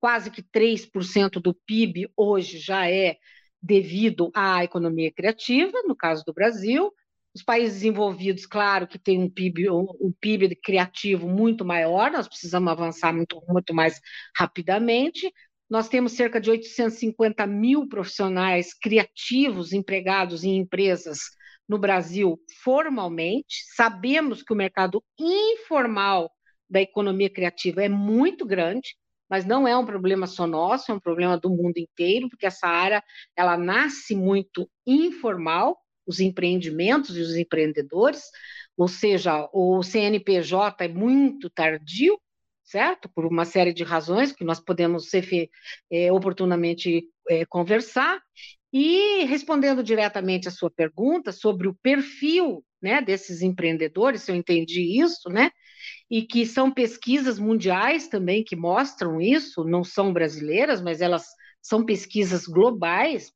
quase 0.00 0.30
que 0.30 0.42
3% 0.42 1.40
do 1.40 1.54
PIB 1.54 2.10
hoje 2.16 2.58
já 2.58 2.90
é 2.90 3.16
devido 3.60 4.30
à 4.34 4.62
economia 4.62 5.12
criativa, 5.12 5.82
no 5.86 5.96
caso 5.96 6.24
do 6.24 6.32
Brasil. 6.32 6.92
Os 7.34 7.42
países 7.42 7.74
desenvolvidos, 7.74 8.46
claro, 8.46 8.86
que 8.86 8.98
tem 8.98 9.18
um 9.18 9.28
PIB, 9.28 9.68
um 9.70 10.12
PIB 10.20 10.56
criativo 10.56 11.28
muito 11.28 11.64
maior, 11.64 12.10
nós 12.10 12.26
precisamos 12.26 12.70
avançar 12.70 13.12
muito, 13.12 13.42
muito 13.48 13.74
mais 13.74 14.00
rapidamente. 14.34 15.30
Nós 15.68 15.88
temos 15.88 16.12
cerca 16.12 16.40
de 16.40 16.48
850 16.48 17.46
mil 17.46 17.88
profissionais 17.88 18.72
criativos 18.72 19.72
empregados 19.72 20.44
em 20.44 20.56
empresas 20.56 21.18
no 21.68 21.78
Brasil 21.78 22.40
formalmente. 22.62 23.64
Sabemos 23.74 24.42
que 24.42 24.52
o 24.52 24.56
mercado 24.56 25.02
informal 25.18 26.30
da 26.70 26.80
economia 26.80 27.28
criativa 27.28 27.82
é 27.82 27.88
muito 27.88 28.46
grande, 28.46 28.96
mas 29.28 29.44
não 29.44 29.66
é 29.66 29.76
um 29.76 29.84
problema 29.84 30.26
só 30.26 30.46
nosso, 30.46 30.90
é 30.90 30.94
um 30.94 31.00
problema 31.00 31.36
do 31.38 31.50
mundo 31.50 31.78
inteiro, 31.78 32.28
porque 32.28 32.46
essa 32.46 32.66
área 32.66 33.02
ela 33.36 33.56
nasce 33.56 34.14
muito 34.14 34.68
informal, 34.86 35.78
os 36.06 36.20
empreendimentos 36.20 37.16
e 37.16 37.20
os 37.20 37.34
empreendedores, 37.36 38.22
ou 38.76 38.88
seja, 38.88 39.48
o 39.52 39.82
CNPJ 39.82 40.84
é 40.84 40.88
muito 40.88 41.50
tardio, 41.50 42.20
certo? 42.62 43.08
Por 43.08 43.24
uma 43.24 43.44
série 43.44 43.72
de 43.72 43.82
razões 43.82 44.32
que 44.32 44.44
nós 44.44 44.60
podemos 44.60 45.08
ser, 45.08 45.48
é, 45.90 46.12
oportunamente 46.12 47.08
é, 47.28 47.44
conversar. 47.46 48.20
E 48.72 49.24
respondendo 49.24 49.82
diretamente 49.82 50.48
à 50.48 50.50
sua 50.50 50.70
pergunta 50.70 51.32
sobre 51.32 51.68
o 51.68 51.74
perfil 51.74 52.64
né, 52.82 53.00
desses 53.00 53.40
empreendedores, 53.40 54.22
se 54.22 54.30
eu 54.30 54.36
entendi 54.36 55.00
isso, 55.00 55.30
né? 55.30 55.50
E 56.10 56.22
que 56.22 56.46
são 56.46 56.70
pesquisas 56.70 57.38
mundiais 57.38 58.08
também 58.08 58.44
que 58.44 58.54
mostram 58.54 59.20
isso, 59.20 59.64
não 59.64 59.82
são 59.82 60.12
brasileiras, 60.12 60.80
mas 60.80 61.00
elas 61.00 61.26
são 61.60 61.84
pesquisas 61.84 62.46
globais 62.46 63.32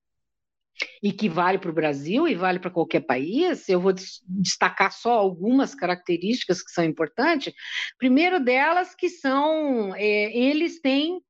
e 1.02 1.12
que 1.12 1.28
vale 1.28 1.59
para 1.59 1.70
o 1.70 1.74
Brasil 1.74 2.26
e 2.28 2.35
vale 2.35 2.59
para 2.59 2.70
qualquer 2.70 3.00
país, 3.00 3.68
eu 3.68 3.80
vou 3.80 3.92
destacar 3.92 4.92
só 4.92 5.12
algumas 5.12 5.74
características 5.74 6.62
que 6.62 6.70
são 6.70 6.85
importantes. 6.85 7.52
Primeiro 7.98 8.42
delas 8.42 8.94
que 8.94 9.09
são, 9.09 9.94
é, 9.94 10.37
eles 10.37 10.80
têm 10.80 11.20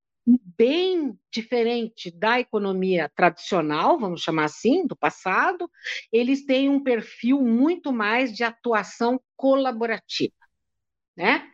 bem 0.57 1.19
diferente 1.33 2.11
da 2.11 2.39
economia 2.39 3.11
tradicional, 3.17 3.99
vamos 3.99 4.23
chamar 4.23 4.45
assim, 4.45 4.87
do 4.87 4.97
passado, 4.97 5.69
eles 6.13 6.45
têm 6.45 6.69
um 6.69 6.83
perfil 6.83 7.41
muito 7.41 7.93
mais 7.93 8.35
de 8.35 8.45
atuação 8.45 9.21
colaborativa, 9.37 10.35
né? 11.21 11.47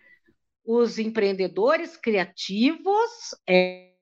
Os 0.64 0.96
empreendedores 0.96 1.96
criativos 1.96 3.34
é, 3.48 3.92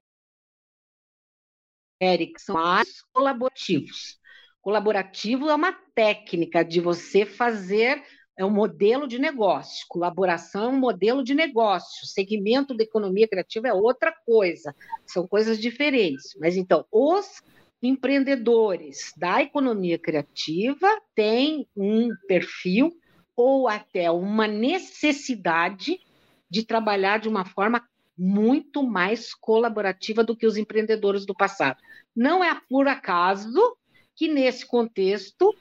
Eric, 2.02 2.40
são 2.40 2.54
mais 2.54 3.00
colaborativos. 3.14 4.18
Colaborativo 4.60 5.48
é 5.48 5.54
uma 5.54 5.72
técnica 5.94 6.62
de 6.62 6.80
você 6.80 7.24
fazer 7.24 8.02
é 8.36 8.44
um 8.44 8.50
modelo 8.50 9.06
de 9.06 9.18
negócio. 9.18 9.86
Colaboração 9.88 10.64
é 10.64 10.68
um 10.68 10.78
modelo 10.78 11.22
de 11.22 11.34
negócio. 11.34 12.06
Segmento 12.06 12.76
da 12.76 12.82
economia 12.82 13.28
criativa 13.28 13.68
é 13.68 13.72
outra 13.72 14.12
coisa. 14.26 14.74
São 15.06 15.26
coisas 15.26 15.58
diferentes. 15.58 16.34
Mas 16.40 16.56
então, 16.56 16.84
os 16.90 17.42
empreendedores 17.80 19.12
da 19.16 19.40
economia 19.40 19.98
criativa 19.98 20.88
têm 21.14 21.66
um 21.76 22.08
perfil 22.26 22.92
ou 23.36 23.68
até 23.68 24.10
uma 24.10 24.46
necessidade 24.46 26.00
de 26.48 26.64
trabalhar 26.64 27.18
de 27.18 27.28
uma 27.28 27.44
forma 27.44 27.82
muito 28.16 28.82
mais 28.82 29.34
colaborativa 29.34 30.22
do 30.22 30.36
que 30.36 30.46
os 30.46 30.56
empreendedores 30.56 31.26
do 31.26 31.34
passado. 31.34 31.78
Não 32.14 32.44
é 32.44 32.60
por 32.68 32.86
acaso 32.86 33.76
que, 34.14 34.28
nesse 34.28 34.64
contexto, 34.64 35.54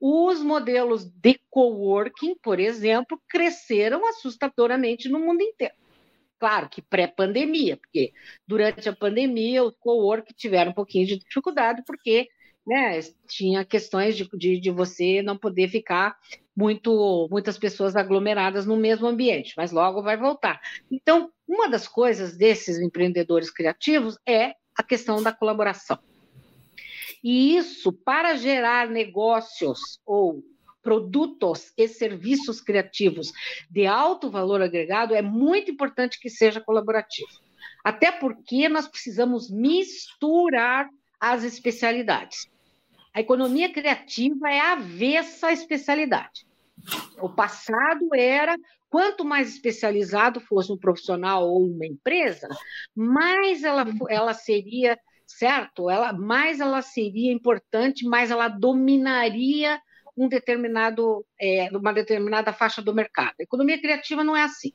os 0.00 0.40
modelos 0.40 1.04
de 1.04 1.40
coworking, 1.50 2.36
por 2.36 2.60
exemplo, 2.60 3.20
cresceram 3.28 4.06
assustadoramente 4.08 5.08
no 5.08 5.18
mundo 5.18 5.42
inteiro. 5.42 5.74
Claro 6.38 6.68
que 6.68 6.82
pré-pandemia, 6.82 7.78
porque 7.78 8.12
durante 8.46 8.88
a 8.88 8.94
pandemia 8.94 9.64
os 9.64 9.74
coworking 9.80 10.34
tiveram 10.34 10.70
um 10.70 10.74
pouquinho 10.74 11.06
de 11.06 11.18
dificuldade, 11.18 11.82
porque 11.86 12.28
né, 12.66 13.00
tinha 13.28 13.64
questões 13.64 14.16
de, 14.16 14.28
de, 14.34 14.60
de, 14.60 14.70
você 14.70 15.22
não 15.22 15.38
poder 15.38 15.68
ficar 15.68 16.16
muito, 16.56 17.28
muitas 17.30 17.58
pessoas 17.58 17.94
aglomeradas 17.94 18.64
no 18.64 18.76
mesmo 18.76 19.06
ambiente, 19.06 19.52
mas 19.56 19.72
logo 19.72 20.02
vai 20.02 20.16
voltar. 20.16 20.60
Então, 20.90 21.30
uma 21.46 21.68
das 21.68 21.86
coisas 21.86 22.36
desses 22.36 22.78
empreendedores 22.78 23.50
criativos 23.50 24.18
é 24.26 24.54
a 24.76 24.82
questão 24.82 25.22
da 25.22 25.32
colaboração. 25.32 25.98
E 27.22 27.56
isso, 27.56 27.92
para 27.92 28.36
gerar 28.36 28.88
negócios 28.88 30.00
ou 30.06 30.42
produtos 30.82 31.72
e 31.76 31.88
serviços 31.88 32.60
criativos 32.60 33.32
de 33.68 33.86
alto 33.86 34.30
valor 34.30 34.62
agregado, 34.62 35.14
é 35.14 35.20
muito 35.20 35.70
importante 35.70 36.18
que 36.20 36.30
seja 36.30 36.60
colaborativo. 36.60 37.28
Até 37.84 38.12
porque 38.12 38.68
nós 38.68 38.86
precisamos 38.86 39.50
misturar 39.50 40.88
as 41.20 41.42
especialidades. 41.42 42.48
A 43.12 43.20
economia 43.20 43.72
criativa 43.72 44.48
é 44.48 44.60
avessa 44.60 45.48
à 45.48 45.52
especialidade. 45.52 46.45
O 47.20 47.28
passado 47.28 48.14
era 48.14 48.56
quanto 48.88 49.24
mais 49.24 49.48
especializado 49.48 50.40
fosse 50.40 50.72
um 50.72 50.78
profissional 50.78 51.48
ou 51.48 51.66
uma 51.66 51.86
empresa, 51.86 52.48
mais 52.94 53.64
ela, 53.64 53.84
ela 54.08 54.34
seria 54.34 54.98
certo, 55.26 55.90
ela 55.90 56.12
mais 56.12 56.60
ela 56.60 56.82
seria 56.82 57.32
importante, 57.32 58.06
mais 58.06 58.30
ela 58.30 58.48
dominaria 58.48 59.80
um 60.16 60.28
determinado, 60.28 61.26
é, 61.40 61.68
uma 61.76 61.92
determinada 61.92 62.52
faixa 62.52 62.80
do 62.80 62.94
mercado. 62.94 63.34
A 63.40 63.42
economia 63.42 63.80
criativa 63.80 64.22
não 64.22 64.36
é 64.36 64.44
assim. 64.44 64.72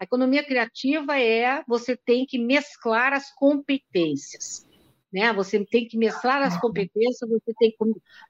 A 0.00 0.04
economia 0.04 0.44
criativa 0.44 1.18
é 1.18 1.62
você 1.66 1.96
tem 1.96 2.26
que 2.26 2.38
mesclar 2.38 3.12
as 3.12 3.32
competências 3.34 4.66
né? 5.12 5.32
Você 5.32 5.64
tem 5.64 5.86
que 5.86 5.96
mesclar 5.96 6.42
as 6.42 6.58
competências, 6.58 7.28
você 7.28 7.52
tem 7.58 7.70
que 7.70 7.76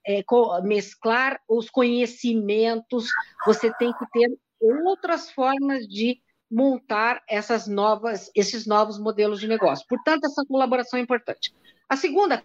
é, 0.07 0.23
mesclar 0.63 1.41
os 1.49 1.71
conhecimentos, 1.71 3.09
você 3.47 3.73
tem 3.75 3.93
que 3.93 4.05
ter 4.11 4.31
outras 4.61 5.31
formas 5.31 5.87
de 5.87 6.21
montar 6.51 7.23
essas 7.29 7.67
novas, 7.67 8.31
esses 8.35 8.67
novos 8.67 8.99
modelos 8.99 9.41
de 9.41 9.49
negócio. 9.49 9.87
Portanto, 9.89 10.25
essa 10.25 10.45
colaboração 10.47 10.99
é 10.99 11.03
importante. 11.03 11.55
A 11.89 11.97
segunda 11.97 12.45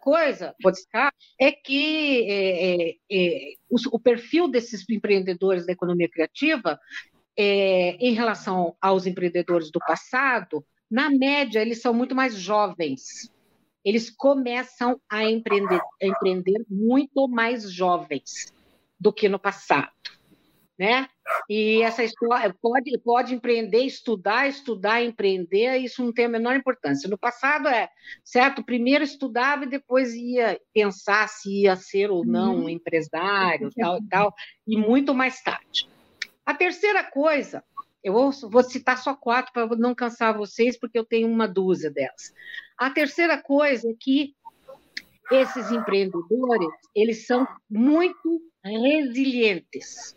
coisa, 0.00 0.54
destacar, 0.58 1.12
é 1.38 1.52
que 1.52 2.26
é, 2.28 2.90
é, 2.90 2.96
é, 3.10 3.52
o, 3.68 3.76
o, 3.96 4.00
perfil 4.00 4.48
desses 4.48 4.88
empreendedores 4.88 5.66
da 5.66 5.72
economia 5.72 6.08
criativa, 6.08 6.80
é, 7.36 7.96
em 8.00 8.14
relação 8.14 8.74
aos 8.80 9.06
empreendedores 9.06 9.70
do 9.70 9.78
passado, 9.78 10.64
na 10.90 11.08
média, 11.08 11.60
eles 11.60 11.80
são 11.80 11.94
muito 11.94 12.14
mais 12.14 12.34
jovens. 12.34 13.30
Eles 13.84 14.10
começam 14.10 15.00
a 15.08 15.24
empreender, 15.24 15.80
a 16.02 16.06
empreender 16.06 16.64
muito 16.68 17.28
mais 17.28 17.70
jovens 17.70 18.52
do 18.98 19.12
que 19.12 19.28
no 19.28 19.38
passado. 19.38 19.90
Né? 20.78 21.08
E 21.48 21.82
essa 21.82 22.02
história 22.02 22.54
pode, 22.60 22.98
pode 23.00 23.34
empreender, 23.34 23.84
estudar, 23.84 24.48
estudar, 24.48 25.02
empreender, 25.02 25.76
isso 25.76 26.02
não 26.02 26.12
tem 26.12 26.24
a 26.24 26.28
menor 26.28 26.56
importância. 26.56 27.08
No 27.08 27.18
passado 27.18 27.68
é 27.68 27.88
certo, 28.24 28.64
primeiro 28.64 29.04
estudava 29.04 29.64
e 29.64 29.68
depois 29.68 30.14
ia 30.14 30.58
pensar 30.72 31.28
se 31.28 31.62
ia 31.62 31.76
ser 31.76 32.10
ou 32.10 32.24
não 32.24 32.56
um 32.56 32.62
uhum. 32.62 32.68
empresário, 32.70 33.70
tal 33.78 33.98
e 33.98 34.08
tal, 34.08 34.34
e 34.66 34.76
muito 34.76 35.14
mais 35.14 35.42
tarde. 35.42 35.86
A 36.46 36.54
terceira 36.54 37.04
coisa 37.04 37.62
eu 38.02 38.12
vou, 38.12 38.62
citar 38.62 38.98
só 38.98 39.14
quatro 39.14 39.52
para 39.52 39.76
não 39.76 39.94
cansar 39.94 40.36
vocês, 40.36 40.78
porque 40.78 40.98
eu 40.98 41.04
tenho 41.04 41.28
uma 41.28 41.46
dúzia 41.46 41.90
delas. 41.90 42.32
A 42.78 42.90
terceira 42.90 43.40
coisa 43.40 43.90
é 43.90 43.94
que 43.98 44.34
esses 45.30 45.70
empreendedores, 45.70 46.68
eles 46.94 47.26
são 47.26 47.46
muito 47.68 48.42
resilientes. 48.64 50.16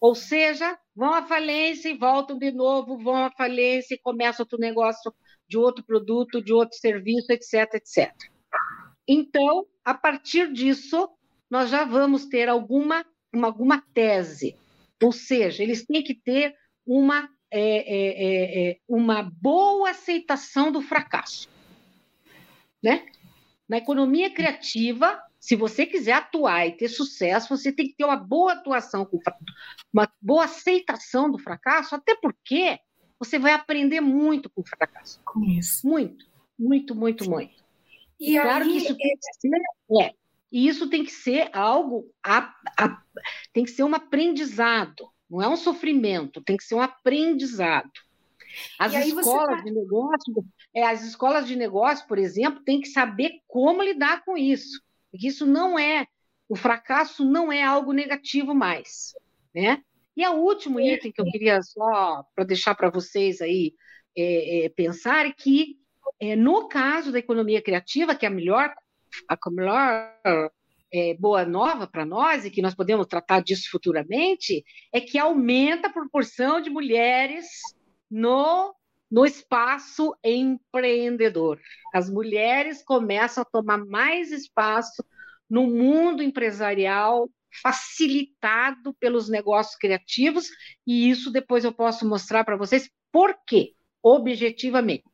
Ou 0.00 0.14
seja, 0.14 0.78
vão 0.94 1.14
à 1.14 1.22
falência 1.22 1.88
e 1.88 1.96
voltam 1.96 2.38
de 2.38 2.50
novo, 2.50 2.98
vão 2.98 3.24
à 3.24 3.30
falência 3.30 3.94
e 3.94 3.98
começa 3.98 4.42
outro 4.42 4.58
negócio 4.58 5.14
de 5.48 5.56
outro 5.58 5.84
produto, 5.84 6.42
de 6.42 6.52
outro 6.52 6.76
serviço, 6.78 7.32
etc, 7.32 7.74
etc. 7.74 8.12
Então, 9.06 9.66
a 9.84 9.94
partir 9.94 10.52
disso, 10.52 11.08
nós 11.50 11.70
já 11.70 11.84
vamos 11.84 12.26
ter 12.26 12.48
alguma, 12.48 13.04
uma, 13.32 13.48
alguma 13.48 13.82
tese. 13.92 14.56
Ou 15.02 15.12
seja, 15.12 15.62
eles 15.62 15.84
têm 15.84 16.02
que 16.02 16.14
ter 16.14 16.54
uma, 16.86 17.28
é, 17.50 17.60
é, 17.60 18.24
é, 18.24 18.70
é, 18.70 18.78
uma 18.88 19.22
boa 19.22 19.90
aceitação 19.90 20.72
do 20.72 20.80
fracasso. 20.80 21.48
né? 22.82 23.06
Na 23.68 23.78
economia 23.78 24.32
criativa, 24.32 25.22
se 25.38 25.56
você 25.56 25.86
quiser 25.86 26.12
atuar 26.12 26.66
e 26.66 26.76
ter 26.76 26.88
sucesso, 26.88 27.56
você 27.56 27.72
tem 27.72 27.88
que 27.88 27.94
ter 27.94 28.04
uma 28.04 28.16
boa 28.16 28.52
atuação, 28.52 29.08
uma 29.92 30.08
boa 30.20 30.44
aceitação 30.44 31.30
do 31.30 31.38
fracasso, 31.38 31.94
até 31.94 32.14
porque 32.14 32.78
você 33.18 33.38
vai 33.38 33.52
aprender 33.52 34.00
muito 34.00 34.50
com 34.50 34.62
o 34.62 34.66
fracasso. 34.66 35.20
Com 35.24 35.44
isso. 35.44 35.86
Muito, 35.86 36.26
muito, 36.58 36.94
muito, 36.94 37.30
muito. 37.30 37.64
E 38.18 38.38
claro 38.38 38.64
aí, 38.64 38.70
que 38.70 38.76
isso 38.76 38.96
tem 38.96 39.16
que 39.16 39.40
ser, 39.40 40.02
é, 40.02 40.14
e 40.52 40.68
isso 40.68 40.90
tem 40.90 41.04
que 41.04 41.12
ser 41.12 41.50
algo, 41.54 42.12
a, 42.22 42.54
a, 42.78 43.02
tem 43.52 43.64
que 43.64 43.70
ser 43.70 43.84
um 43.84 43.94
aprendizado, 43.94 45.10
não 45.30 45.40
é 45.40 45.48
um 45.48 45.56
sofrimento, 45.56 46.42
tem 46.42 46.56
que 46.56 46.64
ser 46.64 46.74
um 46.74 46.82
aprendizado. 46.82 47.90
As 48.78 48.92
escolas 48.94 49.58
tá... 49.58 49.64
de 49.64 49.70
negócio, 49.70 50.44
é, 50.74 50.82
as 50.84 51.04
escolas 51.04 51.46
de 51.46 51.54
negócio, 51.54 52.06
por 52.08 52.18
exemplo, 52.18 52.64
têm 52.64 52.80
que 52.80 52.88
saber 52.88 53.40
como 53.46 53.82
lidar 53.82 54.24
com 54.24 54.36
isso. 54.36 54.82
Porque 55.10 55.28
isso 55.28 55.46
não 55.46 55.78
é, 55.78 56.06
o 56.48 56.56
fracasso 56.56 57.24
não 57.24 57.52
é 57.52 57.62
algo 57.62 57.92
negativo 57.92 58.54
mais, 58.54 59.14
né? 59.54 59.82
E 60.16 60.26
o 60.26 60.34
último 60.34 60.80
item 60.80 61.12
que 61.12 61.20
eu 61.20 61.24
queria 61.26 61.62
só 61.62 62.24
para 62.34 62.44
deixar 62.44 62.74
para 62.74 62.90
vocês 62.90 63.40
aí 63.40 63.72
é, 64.16 64.64
é, 64.64 64.68
pensar 64.68 65.26
é 65.26 65.32
que 65.32 65.78
é, 66.20 66.36
no 66.36 66.68
caso 66.68 67.12
da 67.12 67.18
economia 67.18 67.62
criativa, 67.62 68.14
que 68.14 68.26
é 68.26 68.28
a 68.28 68.32
melhor, 68.32 68.74
a 69.28 69.50
melhor 69.50 70.50
é, 70.92 71.14
boa 71.14 71.44
nova 71.44 71.86
para 71.86 72.04
nós 72.04 72.44
e 72.44 72.50
que 72.50 72.62
nós 72.62 72.74
podemos 72.74 73.06
tratar 73.06 73.40
disso 73.40 73.68
futuramente, 73.70 74.64
é 74.92 75.00
que 75.00 75.18
aumenta 75.18 75.88
a 75.88 75.92
proporção 75.92 76.60
de 76.60 76.70
mulheres 76.70 77.46
no, 78.10 78.74
no 79.10 79.24
espaço 79.24 80.14
empreendedor. 80.24 81.60
As 81.94 82.10
mulheres 82.10 82.82
começam 82.82 83.42
a 83.42 83.50
tomar 83.50 83.78
mais 83.84 84.32
espaço 84.32 85.04
no 85.48 85.66
mundo 85.66 86.22
empresarial 86.22 87.28
facilitado 87.62 88.94
pelos 88.94 89.28
negócios 89.28 89.76
criativos, 89.76 90.48
e 90.86 91.10
isso 91.10 91.32
depois 91.32 91.64
eu 91.64 91.72
posso 91.72 92.08
mostrar 92.08 92.44
para 92.44 92.56
vocês 92.56 92.88
por 93.10 93.36
quê, 93.44 93.74
objetivamente. 94.02 95.04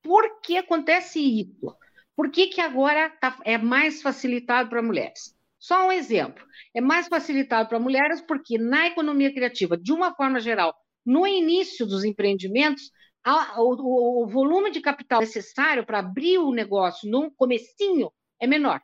Por 0.00 0.40
que 0.40 0.56
acontece 0.56 1.20
isso? 1.20 1.76
Por 2.16 2.30
que, 2.30 2.48
que 2.48 2.60
agora 2.60 3.10
tá, 3.20 3.38
é 3.44 3.56
mais 3.56 4.02
facilitado 4.02 4.68
para 4.68 4.82
mulheres? 4.82 5.34
Só 5.58 5.86
um 5.86 5.92
exemplo. 5.92 6.44
É 6.74 6.80
mais 6.80 7.08
facilitado 7.08 7.68
para 7.68 7.78
mulheres 7.78 8.20
porque 8.20 8.58
na 8.58 8.88
economia 8.88 9.32
criativa, 9.32 9.76
de 9.76 9.92
uma 9.92 10.14
forma 10.14 10.40
geral, 10.40 10.74
no 11.04 11.26
início 11.26 11.86
dos 11.86 12.04
empreendimentos, 12.04 12.90
a, 13.24 13.60
o, 13.60 14.22
o, 14.24 14.26
volume 14.26 14.70
de 14.70 14.80
capital 14.80 15.20
necessário 15.20 15.86
para 15.86 16.00
abrir 16.00 16.38
o 16.38 16.52
negócio 16.52 17.08
no 17.08 17.30
comecinho 17.30 18.12
é 18.40 18.46
menor. 18.46 18.80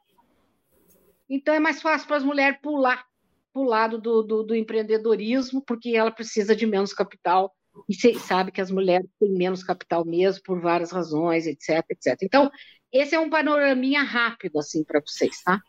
Então 1.29 1.53
é 1.53 1.59
mais 1.59 1.83
fácil 1.83 2.07
para 2.07 2.17
as 2.17 2.25
mulheres 2.25 2.59
pular 2.63 3.05
para 3.53 3.63
o 3.63 3.65
lado 3.65 3.99
do, 3.99 4.23
do, 4.23 4.43
do, 4.43 4.55
empreendedorismo, 4.55 5.63
porque 5.63 5.97
ela 5.97 6.11
precisa 6.11 6.55
de 6.55 6.67
menos 6.67 6.93
capital, 6.93 7.53
e 7.89 7.95
você 7.95 8.15
sabe 8.15 8.53
que 8.53 8.61
as 8.61 8.71
mulheres 8.71 9.09
têm 9.19 9.33
menos 9.33 9.65
capital 9.65 10.05
mesmo, 10.05 10.43
por 10.45 10.61
várias 10.61 10.93
razões, 10.93 11.47
etc, 11.47 11.85
etc. 11.91 12.19
Então, 12.23 12.51
esse 12.93 13.15
é 13.15 13.21
um 13.21 13.31
panoraminha 13.31 14.03
rápido, 14.03 14.59
assim, 14.59 14.85
para 14.85 15.01
vocês, 15.01 15.43
tá? 15.43 15.61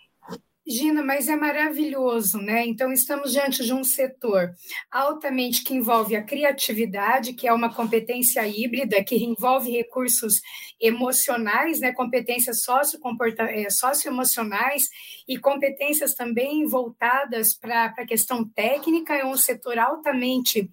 Gina, 0.71 1.01
mas 1.01 1.27
é 1.27 1.35
maravilhoso, 1.35 2.37
né? 2.37 2.63
Então, 2.67 2.91
estamos 2.91 3.31
diante 3.31 3.65
de 3.65 3.73
um 3.73 3.83
setor 3.83 4.51
altamente 4.91 5.63
que 5.63 5.73
envolve 5.73 6.15
a 6.15 6.23
criatividade, 6.23 7.33
que 7.33 7.47
é 7.47 7.53
uma 7.53 7.73
competência 7.73 8.47
híbrida, 8.47 9.03
que 9.03 9.15
envolve 9.15 9.71
recursos 9.71 10.39
emocionais, 10.79 11.79
né? 11.79 11.91
competências 11.91 12.57
é, 13.49 13.69
socioemocionais 13.71 14.83
e 15.27 15.39
competências 15.39 16.13
também 16.13 16.67
voltadas 16.67 17.57
para 17.57 17.85
a 17.85 18.05
questão 18.05 18.47
técnica. 18.47 19.15
É 19.15 19.25
um 19.25 19.35
setor 19.35 19.79
altamente 19.79 20.69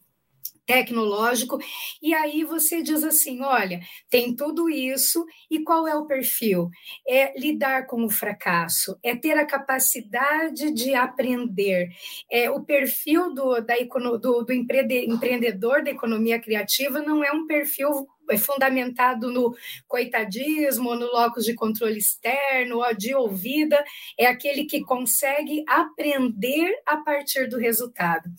tecnológico, 0.67 1.59
e 2.03 2.13
aí 2.13 2.45
você 2.45 2.83
diz 2.83 3.05
assim: 3.05 3.43
olha, 3.43 3.81
tem 4.11 4.35
tudo 4.35 4.69
isso, 4.69 5.25
e 5.51 5.63
qual 5.63 5.87
é 5.87 5.95
o 5.95 6.07
perfil? 6.07 6.69
É 7.09 7.39
lidar 7.39 7.87
com 7.87 8.05
o 8.05 8.11
fracasso, 8.11 8.99
é 9.03 9.15
ter 9.15 9.39
a 9.39 9.47
capacidade 9.47 10.73
de 10.73 10.95
aprender. 10.95 11.89
É, 12.31 12.51
o 12.51 12.63
perfil 12.65 13.33
do, 13.33 13.61
da, 13.61 13.75
do, 14.21 14.43
do 14.43 14.53
empreendedor 14.53 15.85
da 15.85 15.91
economia 15.91 16.41
criativa 16.41 17.01
não 17.01 17.23
é 17.23 17.31
um 17.31 17.47
perfil 17.47 18.07
é 18.31 18.39
fundamentado 18.39 19.31
no 19.31 19.57
coitadismo, 19.87 20.95
no 20.95 21.07
locus 21.07 21.45
de 21.45 21.55
controle 21.55 21.99
externo, 21.99 22.81
de 22.97 23.15
ouvida, 23.15 23.83
é 24.19 24.27
aquele 24.27 24.65
que 24.65 24.83
consegue 24.83 25.65
aprender 25.69 26.73
a 26.87 26.99
partir 26.99 27.49
do 27.49 27.59
resultado. 27.59 28.31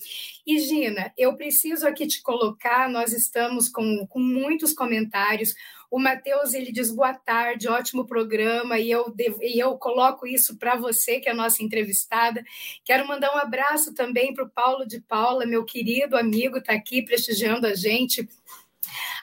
E, 0.45 0.59
Gina, 0.59 1.11
eu 1.17 1.35
preciso 1.35 1.87
aqui 1.87 2.07
te 2.07 2.21
colocar, 2.21 2.89
nós 2.89 3.11
estamos 3.13 3.67
com, 3.69 4.05
com 4.07 4.19
muitos 4.19 4.73
comentários, 4.73 5.53
o 5.89 5.99
Matheus 5.99 6.53
ele 6.53 6.71
diz 6.71 6.91
boa 6.91 7.13
tarde, 7.13 7.69
ótimo 7.69 8.05
programa, 8.05 8.77
e 8.77 8.91
eu, 8.91 9.13
e 9.41 9.57
eu 9.57 9.77
coloco 9.77 10.27
isso 10.27 10.57
para 10.57 10.75
você, 10.75 11.19
que 11.19 11.29
é 11.29 11.31
a 11.31 11.35
nossa 11.35 11.63
entrevistada. 11.63 12.43
Quero 12.83 13.07
mandar 13.07 13.33
um 13.33 13.37
abraço 13.37 13.93
também 13.93 14.33
para 14.33 14.43
o 14.43 14.49
Paulo 14.49 14.85
de 14.85 14.99
Paula, 14.99 15.45
meu 15.45 15.63
querido 15.63 16.17
amigo, 16.17 16.57
está 16.57 16.73
aqui 16.73 17.01
prestigiando 17.01 17.65
a 17.65 17.73
gente. 17.73 18.27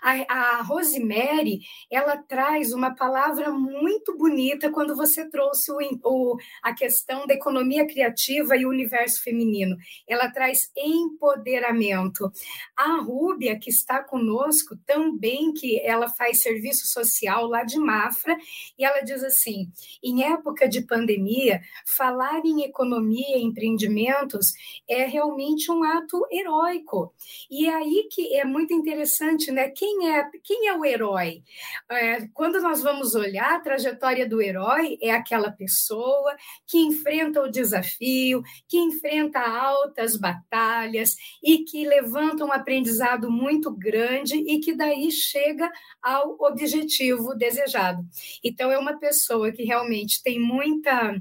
A, 0.05 0.59
a 0.59 0.63
Rosemary, 0.63 1.61
ela 1.91 2.19
traz 2.19 2.75
uma 2.75 2.95
palavra 2.95 3.51
muito 3.51 4.15
bonita 4.19 4.71
quando 4.71 4.95
você 4.95 5.27
trouxe 5.31 5.73
o, 5.73 5.79
o, 6.05 6.37
a 6.63 6.75
questão 6.75 7.27
da 7.27 7.33
economia 7.33 7.87
criativa 7.87 8.55
e 8.55 8.67
o 8.67 8.69
universo 8.69 9.23
feminino. 9.23 9.79
Ela 10.07 10.31
traz 10.31 10.71
empoderamento. 10.77 12.31
A 12.77 13.01
Rúbia, 13.01 13.59
que 13.59 13.71
está 13.71 14.05
conosco, 14.05 14.77
também 14.85 15.55
que 15.55 15.81
ela 15.81 16.11
faz 16.11 16.43
serviço 16.43 16.87
social 16.87 17.47
lá 17.47 17.65
de 17.65 17.79
Mafra, 17.79 18.37
e 18.79 18.85
ela 18.85 19.01
diz 19.01 19.25
assim: 19.25 19.71
em 20.03 20.25
época 20.25 20.69
de 20.69 20.83
pandemia, 20.83 21.63
falar 21.97 22.45
em 22.45 22.63
economia 22.63 23.39
e 23.39 23.43
empreendimentos 23.43 24.53
é 24.87 25.07
realmente 25.07 25.73
um 25.73 25.83
ato 25.83 26.27
heróico. 26.31 27.15
E 27.51 27.67
é 27.67 27.75
aí 27.75 28.09
que 28.11 28.37
é 28.37 28.45
muito 28.45 28.75
interessante, 28.75 29.51
né? 29.51 29.71
Quem 29.71 29.94
é, 30.03 30.31
quem 30.43 30.69
é 30.69 30.75
o 30.77 30.85
herói? 30.85 31.43
É, 31.91 32.27
quando 32.35 32.61
nós 32.61 32.83
vamos 32.83 33.15
olhar 33.15 33.55
a 33.55 33.61
trajetória 33.61 34.29
do 34.29 34.41
herói, 34.41 34.99
é 35.01 35.11
aquela 35.11 35.51
pessoa 35.51 36.35
que 36.67 36.79
enfrenta 36.79 37.41
o 37.43 37.51
desafio, 37.51 38.43
que 38.69 38.79
enfrenta 38.79 39.41
altas 39.41 40.17
batalhas 40.17 41.17
e 41.43 41.59
que 41.65 41.87
levanta 41.87 42.45
um 42.45 42.53
aprendizado 42.53 43.31
muito 43.31 43.71
grande 43.71 44.37
e 44.37 44.61
que 44.61 44.75
daí 44.75 45.11
chega 45.11 45.71
ao 46.03 46.37
objetivo 46.41 47.35
desejado. 47.35 48.05
Então, 48.43 48.71
é 48.71 48.79
uma 48.79 48.99
pessoa 48.99 49.53
que 49.53 49.65
realmente 49.65 50.23
tem 50.23 50.39
muita 50.41 51.21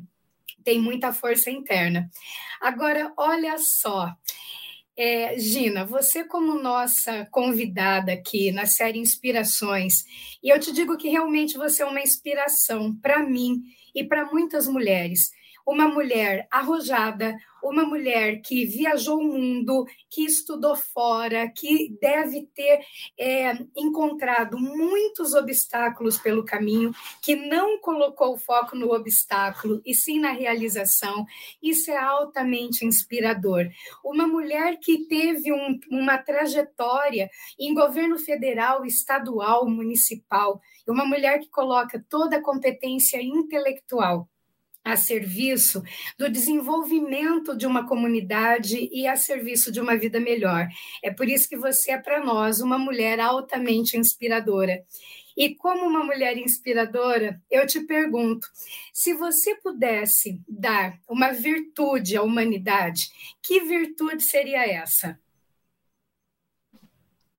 tem 0.63 0.79
muita 0.79 1.11
força 1.11 1.51
interna. 1.51 2.09
Agora, 2.61 3.11
olha 3.17 3.57
só, 3.57 4.09
é, 4.97 5.37
Gina, 5.37 5.85
você 5.85 6.23
como 6.23 6.61
nossa 6.61 7.25
convidada 7.31 8.13
aqui 8.13 8.51
na 8.51 8.65
série 8.65 8.99
Inspirações, 8.99 10.03
e 10.41 10.49
eu 10.49 10.59
te 10.59 10.71
digo 10.71 10.97
que 10.97 11.09
realmente 11.09 11.57
você 11.57 11.81
é 11.81 11.85
uma 11.85 12.01
inspiração 12.01 12.95
para 12.95 13.23
mim 13.23 13.63
e 13.95 14.03
para 14.03 14.25
muitas 14.25 14.67
mulheres. 14.67 15.31
Uma 15.65 15.87
mulher 15.87 16.47
arrojada, 16.51 17.35
uma 17.63 17.85
mulher 17.85 18.41
que 18.41 18.65
viajou 18.65 19.19
o 19.19 19.23
mundo, 19.23 19.85
que 20.09 20.23
estudou 20.25 20.75
fora, 20.75 21.49
que 21.49 21.95
deve 21.99 22.47
ter 22.53 22.81
é, 23.17 23.53
encontrado 23.75 24.57
muitos 24.59 25.33
obstáculos 25.33 26.17
pelo 26.17 26.43
caminho, 26.43 26.93
que 27.21 27.35
não 27.35 27.79
colocou 27.79 28.33
o 28.33 28.37
foco 28.37 28.75
no 28.75 28.91
obstáculo 28.93 29.81
e 29.85 29.95
sim 29.95 30.19
na 30.19 30.31
realização. 30.31 31.25
Isso 31.61 31.89
é 31.89 31.97
altamente 31.97 32.85
inspirador. 32.85 33.69
Uma 34.03 34.27
mulher 34.27 34.77
que 34.79 35.07
teve 35.07 35.53
um, 35.53 35.79
uma 35.89 36.17
trajetória 36.17 37.29
em 37.59 37.73
governo 37.73 38.17
federal, 38.17 38.85
estadual, 38.85 39.67
municipal, 39.67 40.59
uma 40.87 41.05
mulher 41.05 41.39
que 41.39 41.49
coloca 41.49 42.03
toda 42.09 42.37
a 42.37 42.41
competência 42.41 43.21
intelectual 43.21 44.27
a 44.83 44.97
serviço 44.97 45.81
do 46.17 46.29
desenvolvimento 46.29 47.55
de 47.55 47.65
uma 47.65 47.87
comunidade 47.87 48.89
e 48.91 49.07
a 49.07 49.15
serviço 49.15 49.71
de 49.71 49.79
uma 49.79 49.95
vida 49.97 50.19
melhor. 50.19 50.67
É 51.01 51.11
por 51.11 51.29
isso 51.29 51.47
que 51.47 51.57
você 51.57 51.91
é 51.91 51.97
para 51.97 52.23
nós 52.23 52.59
uma 52.59 52.77
mulher 52.77 53.19
altamente 53.19 53.97
inspiradora. 53.97 54.83
E 55.35 55.55
como 55.55 55.87
uma 55.87 56.03
mulher 56.03 56.37
inspiradora, 56.37 57.41
eu 57.49 57.65
te 57.65 57.79
pergunto: 57.81 58.47
se 58.93 59.13
você 59.13 59.55
pudesse 59.55 60.39
dar 60.47 60.99
uma 61.07 61.31
virtude 61.31 62.15
à 62.15 62.21
humanidade, 62.21 63.09
que 63.41 63.61
virtude 63.61 64.21
seria 64.21 64.65
essa? 64.65 65.19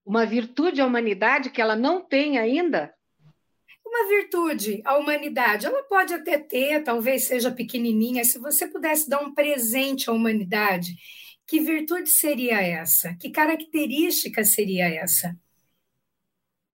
Uma 0.04 0.26
virtude 0.26 0.80
à 0.80 0.86
humanidade 0.86 1.50
que 1.50 1.60
ela 1.60 1.76
não 1.76 2.00
tem 2.00 2.38
ainda? 2.38 2.92
Uma 3.94 4.08
virtude, 4.08 4.82
a 4.84 4.96
humanidade. 4.96 5.66
Ela 5.66 5.84
pode 5.84 6.12
até 6.12 6.36
ter, 6.36 6.82
talvez 6.82 7.28
seja 7.28 7.52
pequenininha. 7.52 8.24
Se 8.24 8.38
você 8.40 8.66
pudesse 8.66 9.08
dar 9.08 9.22
um 9.22 9.32
presente 9.32 10.10
à 10.10 10.12
humanidade, 10.12 10.96
que 11.46 11.60
virtude 11.60 12.10
seria 12.10 12.60
essa? 12.60 13.14
Que 13.14 13.30
característica 13.30 14.42
seria 14.42 14.88
essa? 14.88 15.36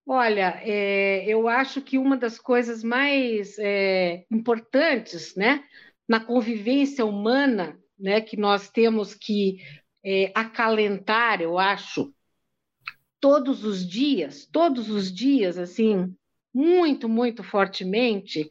Olha, 0.07 0.61
é, 0.65 1.25
eu 1.27 1.47
acho 1.47 1.83
que 1.83 1.99
uma 1.99 2.17
das 2.17 2.39
coisas 2.39 2.83
mais 2.83 3.57
é, 3.59 4.25
importantes, 4.31 5.37
né, 5.37 5.63
na 6.09 6.19
convivência 6.19 7.05
humana, 7.05 7.79
né, 7.99 8.21
que 8.21 8.37
nós 8.37 8.71
temos 8.71 9.15
que 9.15 9.59
é, 10.05 10.33
acalentar, 10.35 11.41
eu 11.43 11.59
acho, 11.59 12.13
todos 13.21 13.63
os 13.63 13.87
dias, 13.87 14.49
todos 14.51 14.91
os 14.91 15.13
dias, 15.13 15.59
assim, 15.59 16.13
muito, 16.53 17.09
muito 17.09 17.43
fortemente, 17.43 18.49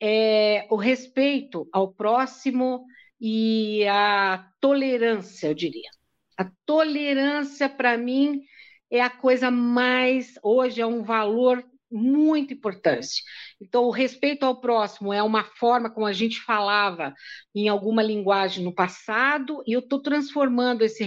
é 0.00 0.66
o 0.70 0.76
respeito 0.76 1.68
ao 1.72 1.92
próximo 1.92 2.84
e 3.20 3.86
a 3.86 4.48
tolerância, 4.60 5.48
eu 5.48 5.54
diria. 5.54 5.90
A 6.38 6.50
tolerância, 6.64 7.68
para 7.68 7.98
mim, 7.98 8.40
é 8.90 9.00
a 9.02 9.10
coisa 9.10 9.50
mais, 9.50 10.34
hoje, 10.42 10.80
é 10.80 10.86
um 10.86 11.02
valor 11.02 11.62
muito 11.92 12.54
importante. 12.54 13.22
Então, 13.60 13.84
o 13.84 13.90
respeito 13.90 14.44
ao 14.44 14.60
próximo 14.60 15.12
é 15.12 15.22
uma 15.22 15.44
forma 15.44 15.90
como 15.90 16.06
a 16.06 16.12
gente 16.12 16.40
falava 16.40 17.12
em 17.54 17.68
alguma 17.68 18.02
linguagem 18.02 18.64
no 18.64 18.74
passado, 18.74 19.62
e 19.66 19.72
eu 19.72 19.80
estou 19.80 20.00
transformando 20.00 20.82
esse 20.82 21.04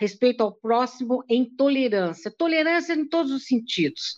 respeito 0.00 0.42
ao 0.42 0.54
próximo 0.54 1.22
em 1.28 1.44
tolerância. 1.44 2.34
Tolerância 2.36 2.94
em 2.94 3.06
todos 3.06 3.30
os 3.30 3.44
sentidos. 3.46 4.16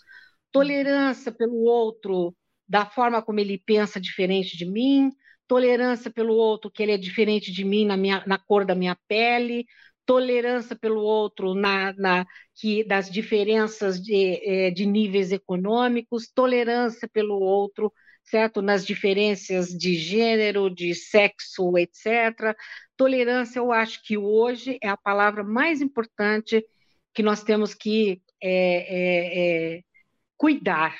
Tolerância 0.55 1.33
pelo 1.33 1.65
outro, 1.65 2.33
da 2.69 2.87
forma 2.87 3.21
como 3.21 3.41
ele 3.41 3.59
pensa 3.59 4.01
diferente 4.01 4.57
de 4.57 4.65
mim, 4.65 5.11
tolerância 5.49 6.13
pelo 6.13 6.35
outro, 6.35 6.71
que 6.71 6.81
ele 6.81 6.93
é 6.93 6.97
diferente 6.97 7.51
de 7.51 7.65
mim 7.65 7.85
na, 7.85 7.97
minha, 7.97 8.23
na 8.25 8.39
cor 8.39 8.65
da 8.65 8.73
minha 8.73 8.97
pele, 9.09 9.67
tolerância 10.07 10.77
pelo 10.77 11.01
outro 11.01 11.55
na, 11.55 11.93
na 11.95 12.25
que 12.55 12.85
das 12.85 13.11
diferenças 13.11 14.01
de, 14.01 14.41
é, 14.49 14.71
de 14.71 14.87
níveis 14.87 15.33
econômicos, 15.33 16.31
tolerância 16.33 17.09
pelo 17.09 17.35
outro, 17.41 17.93
certo, 18.23 18.63
nas 18.63 18.87
diferenças 18.87 19.69
de 19.71 19.95
gênero, 19.97 20.71
de 20.71 20.95
sexo, 20.95 21.77
etc. 21.77 22.57
Tolerância, 22.97 23.59
eu 23.59 23.73
acho 23.73 24.05
que 24.05 24.17
hoje 24.17 24.79
é 24.81 24.89
a 24.89 24.97
palavra 24.97 25.43
mais 25.43 25.81
importante 25.81 26.65
que 27.13 27.25
nós 27.25 27.43
temos 27.43 27.75
que 27.75 28.23
é, 28.41 29.79
é, 29.79 29.79
é 29.79 29.94
cuidar, 30.37 30.97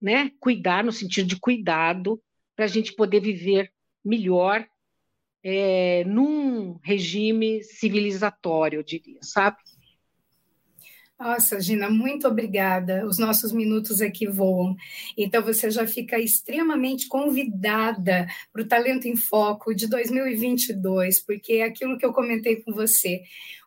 né? 0.00 0.30
Cuidar 0.40 0.84
no 0.84 0.92
sentido 0.92 1.28
de 1.28 1.38
cuidado 1.38 2.20
para 2.54 2.64
a 2.64 2.68
gente 2.68 2.94
poder 2.94 3.20
viver 3.20 3.72
melhor 4.04 4.66
é, 5.42 6.04
num 6.04 6.78
regime 6.82 7.62
civilizatório, 7.64 8.78
eu 8.78 8.82
diria, 8.82 9.18
sabe? 9.22 9.56
Nossa, 11.22 11.60
Gina, 11.60 11.88
muito 11.88 12.26
obrigada. 12.26 13.06
Os 13.06 13.16
nossos 13.16 13.52
minutos 13.52 14.00
aqui 14.00 14.26
voam. 14.26 14.74
Então, 15.16 15.40
você 15.40 15.70
já 15.70 15.86
fica 15.86 16.18
extremamente 16.18 17.06
convidada 17.06 18.26
para 18.52 18.62
o 18.62 18.66
Talento 18.66 19.06
em 19.06 19.14
Foco 19.14 19.72
de 19.72 19.86
2022, 19.86 21.24
porque 21.24 21.54
é 21.54 21.62
aquilo 21.62 21.96
que 21.96 22.04
eu 22.04 22.12
comentei 22.12 22.56
com 22.56 22.72
você 22.72 23.22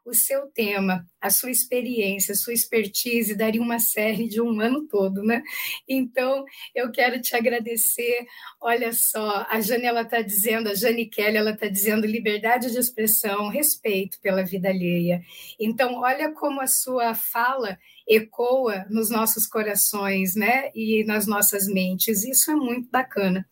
o 0.05 0.13
seu 0.13 0.47
tema, 0.47 1.05
a 1.19 1.31
sua 1.31 1.49
experiência, 1.49 2.33
a 2.33 2.35
sua 2.35 2.53
expertise 2.53 3.35
daria 3.35 3.61
uma 3.61 3.79
série 3.79 4.27
de 4.27 4.39
um 4.39 4.61
ano 4.61 4.87
todo, 4.87 5.23
né? 5.23 5.41
Então, 5.87 6.45
eu 6.75 6.91
quero 6.91 7.19
te 7.19 7.35
agradecer. 7.35 8.25
Olha 8.61 8.93
só, 8.93 9.45
a 9.49 9.59
Jane 9.59 9.85
ela 9.85 10.01
está 10.01 10.21
dizendo, 10.21 10.69
a 10.69 10.75
Jane 10.75 11.07
Kelly 11.07 11.37
ela 11.37 11.51
está 11.51 11.67
dizendo 11.67 12.05
liberdade 12.05 12.71
de 12.71 12.77
expressão, 12.77 13.49
respeito 13.49 14.19
pela 14.21 14.43
vida 14.43 14.69
alheia. 14.69 15.23
Então, 15.59 15.95
olha 15.95 16.31
como 16.31 16.61
a 16.61 16.67
sua 16.67 17.15
fala 17.15 17.77
ecoa 18.07 18.85
nos 18.89 19.09
nossos 19.09 19.47
corações, 19.47 20.35
né? 20.35 20.69
E 20.75 21.03
nas 21.05 21.25
nossas 21.25 21.67
mentes. 21.67 22.23
Isso 22.23 22.51
é 22.51 22.55
muito 22.55 22.89
bacana. 22.91 23.47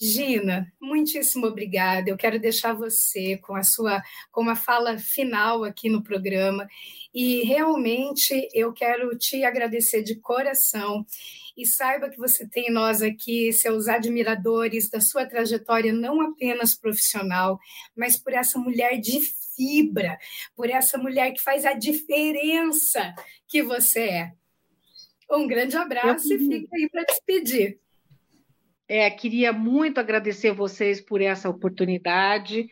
Gina, 0.00 0.72
muitíssimo 0.80 1.46
obrigada. 1.46 2.08
Eu 2.08 2.16
quero 2.16 2.40
deixar 2.40 2.72
você 2.72 3.36
com 3.36 3.54
a 3.54 3.62
sua 3.62 4.02
com 4.32 4.40
uma 4.40 4.56
fala 4.56 4.96
final 4.98 5.62
aqui 5.62 5.90
no 5.90 6.02
programa 6.02 6.66
e 7.12 7.42
realmente 7.42 8.48
eu 8.54 8.72
quero 8.72 9.14
te 9.18 9.44
agradecer 9.44 10.02
de 10.02 10.14
coração 10.14 11.04
e 11.54 11.66
saiba 11.66 12.08
que 12.08 12.16
você 12.16 12.48
tem 12.48 12.70
nós 12.70 13.02
aqui, 13.02 13.52
seus 13.52 13.88
admiradores 13.88 14.88
da 14.88 15.02
sua 15.02 15.26
trajetória 15.26 15.92
não 15.92 16.22
apenas 16.22 16.74
profissional, 16.74 17.58
mas 17.94 18.16
por 18.16 18.32
essa 18.32 18.58
mulher 18.58 18.98
de 18.98 19.20
fibra, 19.54 20.18
por 20.56 20.70
essa 20.70 20.96
mulher 20.96 21.32
que 21.32 21.42
faz 21.42 21.66
a 21.66 21.74
diferença 21.74 23.14
que 23.46 23.62
você 23.62 24.00
é. 24.00 24.32
Um 25.30 25.46
grande 25.46 25.76
abraço 25.76 26.32
eu... 26.32 26.36
e 26.36 26.38
fica 26.38 26.74
aí 26.74 26.88
para 26.88 27.04
despedir. 27.04 27.78
É, 28.92 29.08
queria 29.08 29.52
muito 29.52 30.00
agradecer 30.00 30.52
vocês 30.52 31.00
por 31.00 31.20
essa 31.20 31.48
oportunidade. 31.48 32.66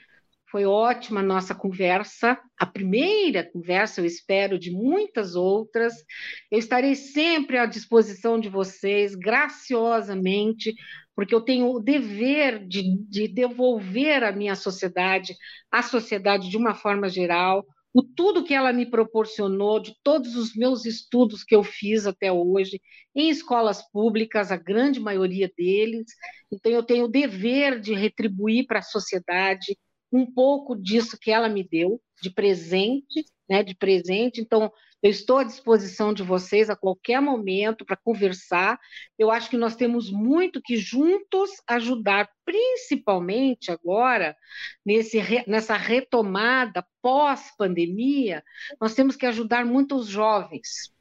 Foi 0.50 0.64
ótima 0.64 1.20
a 1.20 1.22
nossa 1.22 1.54
conversa, 1.54 2.36
a 2.58 2.66
primeira 2.66 3.48
conversa, 3.48 4.00
eu 4.00 4.04
espero, 4.04 4.58
de 4.58 4.72
muitas 4.72 5.36
outras. 5.36 5.94
Eu 6.50 6.58
estarei 6.58 6.96
sempre 6.96 7.56
à 7.56 7.66
disposição 7.66 8.40
de 8.40 8.48
vocês, 8.48 9.14
graciosamente, 9.14 10.74
porque 11.14 11.32
eu 11.32 11.40
tenho 11.40 11.70
o 11.70 11.78
dever 11.78 12.66
de, 12.66 12.98
de 13.08 13.28
devolver 13.28 14.24
à 14.24 14.32
minha 14.32 14.56
sociedade, 14.56 15.36
à 15.70 15.84
sociedade 15.84 16.50
de 16.50 16.56
uma 16.56 16.74
forma 16.74 17.08
geral, 17.08 17.64
o 17.98 18.02
tudo 18.02 18.44
que 18.44 18.54
ela 18.54 18.72
me 18.72 18.86
proporcionou, 18.86 19.80
de 19.80 19.92
todos 20.04 20.36
os 20.36 20.54
meus 20.54 20.84
estudos 20.84 21.42
que 21.42 21.54
eu 21.56 21.64
fiz 21.64 22.06
até 22.06 22.30
hoje, 22.30 22.80
em 23.12 23.28
escolas 23.28 23.82
públicas, 23.90 24.52
a 24.52 24.56
grande 24.56 25.00
maioria 25.00 25.50
deles. 25.56 26.06
Então, 26.52 26.70
eu 26.70 26.84
tenho 26.84 27.06
o 27.06 27.10
dever 27.10 27.80
de 27.80 27.94
retribuir 27.94 28.66
para 28.68 28.78
a 28.78 28.82
sociedade 28.82 29.76
um 30.12 30.26
pouco 30.26 30.76
disso 30.76 31.18
que 31.20 31.30
ela 31.30 31.48
me 31.48 31.62
deu, 31.62 32.00
de 32.20 32.30
presente, 32.30 33.24
né, 33.48 33.62
de 33.62 33.74
presente. 33.74 34.40
Então, 34.40 34.72
eu 35.02 35.10
estou 35.10 35.38
à 35.38 35.44
disposição 35.44 36.12
de 36.12 36.22
vocês 36.22 36.68
a 36.68 36.76
qualquer 36.76 37.20
momento 37.20 37.84
para 37.84 37.96
conversar. 37.96 38.78
Eu 39.16 39.30
acho 39.30 39.48
que 39.48 39.56
nós 39.56 39.76
temos 39.76 40.10
muito 40.10 40.60
que 40.60 40.76
juntos 40.76 41.50
ajudar, 41.68 42.28
principalmente 42.44 43.70
agora, 43.70 44.36
nesse, 44.84 45.18
nessa 45.46 45.76
retomada 45.76 46.84
pós-pandemia, 47.00 48.42
nós 48.80 48.94
temos 48.94 49.14
que 49.14 49.26
ajudar 49.26 49.64
muito 49.64 49.94
os 49.94 50.08
jovens. 50.08 50.92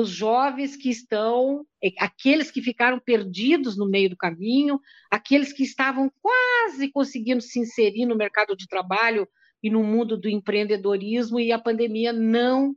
Os 0.00 0.08
jovens 0.08 0.76
que 0.76 0.88
estão, 0.88 1.66
aqueles 1.98 2.50
que 2.50 2.62
ficaram 2.62 2.98
perdidos 2.98 3.76
no 3.76 3.86
meio 3.86 4.08
do 4.08 4.16
caminho, 4.16 4.80
aqueles 5.10 5.52
que 5.52 5.62
estavam 5.62 6.10
quase 6.22 6.88
conseguindo 6.90 7.42
se 7.42 7.60
inserir 7.60 8.06
no 8.06 8.16
mercado 8.16 8.56
de 8.56 8.66
trabalho 8.66 9.28
e 9.62 9.68
no 9.68 9.84
mundo 9.84 10.16
do 10.16 10.26
empreendedorismo, 10.26 11.38
e 11.38 11.52
a 11.52 11.58
pandemia 11.58 12.14
não 12.14 12.74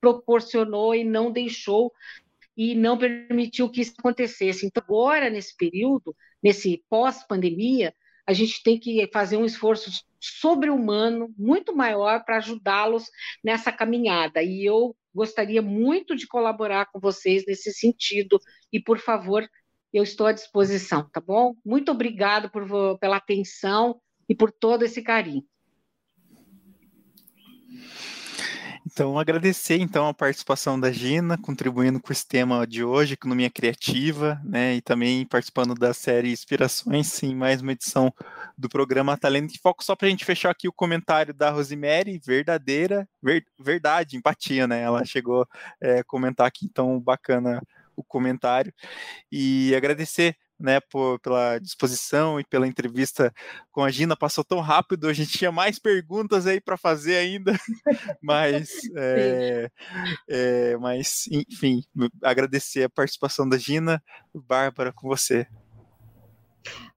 proporcionou 0.00 0.94
e 0.94 1.02
não 1.02 1.32
deixou 1.32 1.90
e 2.56 2.76
não 2.76 2.96
permitiu 2.96 3.68
que 3.68 3.80
isso 3.80 3.94
acontecesse. 3.98 4.64
Então, 4.64 4.80
agora, 4.86 5.28
nesse 5.28 5.56
período, 5.56 6.14
nesse 6.40 6.84
pós-pandemia, 6.88 7.92
a 8.24 8.32
gente 8.32 8.62
tem 8.62 8.78
que 8.78 9.10
fazer 9.12 9.36
um 9.36 9.44
esforço 9.44 9.90
sobre-humano 10.20 11.34
muito 11.36 11.74
maior 11.74 12.24
para 12.24 12.36
ajudá-los 12.36 13.10
nessa 13.42 13.72
caminhada. 13.72 14.40
E 14.40 14.64
eu 14.64 14.94
gostaria 15.14 15.62
muito 15.62 16.14
de 16.14 16.26
colaborar 16.26 16.86
com 16.86 17.00
vocês 17.00 17.44
nesse 17.46 17.72
sentido. 17.72 18.40
E, 18.72 18.80
por 18.80 18.98
favor, 18.98 19.46
eu 19.92 20.02
estou 20.02 20.26
à 20.26 20.32
disposição, 20.32 21.08
tá 21.10 21.20
bom? 21.20 21.54
Muito 21.64 21.90
obrigado 21.90 22.50
por, 22.50 22.98
pela 22.98 23.16
atenção 23.16 24.00
e 24.28 24.34
por 24.34 24.52
todo 24.52 24.84
esse 24.84 25.02
carinho. 25.02 25.44
Então, 28.92 29.16
agradecer 29.20 29.78
então 29.78 30.08
a 30.08 30.12
participação 30.12 30.78
da 30.78 30.90
Gina, 30.90 31.38
contribuindo 31.38 32.00
com 32.00 32.12
esse 32.12 32.26
tema 32.26 32.66
de 32.66 32.82
hoje, 32.82 33.14
economia 33.14 33.48
criativa, 33.48 34.40
né, 34.44 34.74
e 34.74 34.80
também 34.80 35.24
participando 35.24 35.76
da 35.76 35.94
série 35.94 36.32
Inspirações, 36.32 37.22
em 37.22 37.32
mais 37.32 37.62
uma 37.62 37.70
edição 37.70 38.12
do 38.58 38.68
programa 38.68 39.16
Talento 39.16 39.54
em 39.54 39.58
Foco. 39.58 39.84
Só 39.84 39.94
para 39.94 40.08
a 40.08 40.10
gente 40.10 40.24
fechar 40.24 40.50
aqui 40.50 40.66
o 40.66 40.72
comentário 40.72 41.32
da 41.32 41.50
Rosemary, 41.50 42.18
verdadeira, 42.18 43.08
ver, 43.22 43.46
verdade, 43.60 44.16
empatia, 44.16 44.66
né? 44.66 44.82
Ela 44.82 45.04
chegou 45.04 45.42
a 45.42 45.46
é, 45.80 46.02
comentar 46.02 46.48
aqui, 46.48 46.66
então 46.66 46.98
bacana 47.00 47.62
o 47.94 48.02
comentário. 48.02 48.74
E 49.30 49.72
agradecer 49.72 50.34
né, 50.60 50.78
por, 50.80 51.18
pela 51.20 51.58
disposição 51.58 52.38
e 52.38 52.44
pela 52.44 52.68
entrevista 52.68 53.32
com 53.72 53.82
a 53.82 53.90
Gina. 53.90 54.16
Passou 54.16 54.44
tão 54.44 54.60
rápido, 54.60 55.08
a 55.08 55.12
gente 55.12 55.38
tinha 55.38 55.50
mais 55.50 55.78
perguntas 55.78 56.46
aí 56.46 56.60
para 56.60 56.76
fazer 56.76 57.16
ainda, 57.16 57.52
mas, 58.22 58.70
é, 58.96 59.70
é, 60.28 60.76
mas, 60.76 61.26
enfim, 61.30 61.82
agradecer 62.22 62.84
a 62.84 62.90
participação 62.90 63.48
da 63.48 63.56
Gina. 63.56 64.02
Bárbara, 64.34 64.92
com 64.92 65.08
você. 65.08 65.46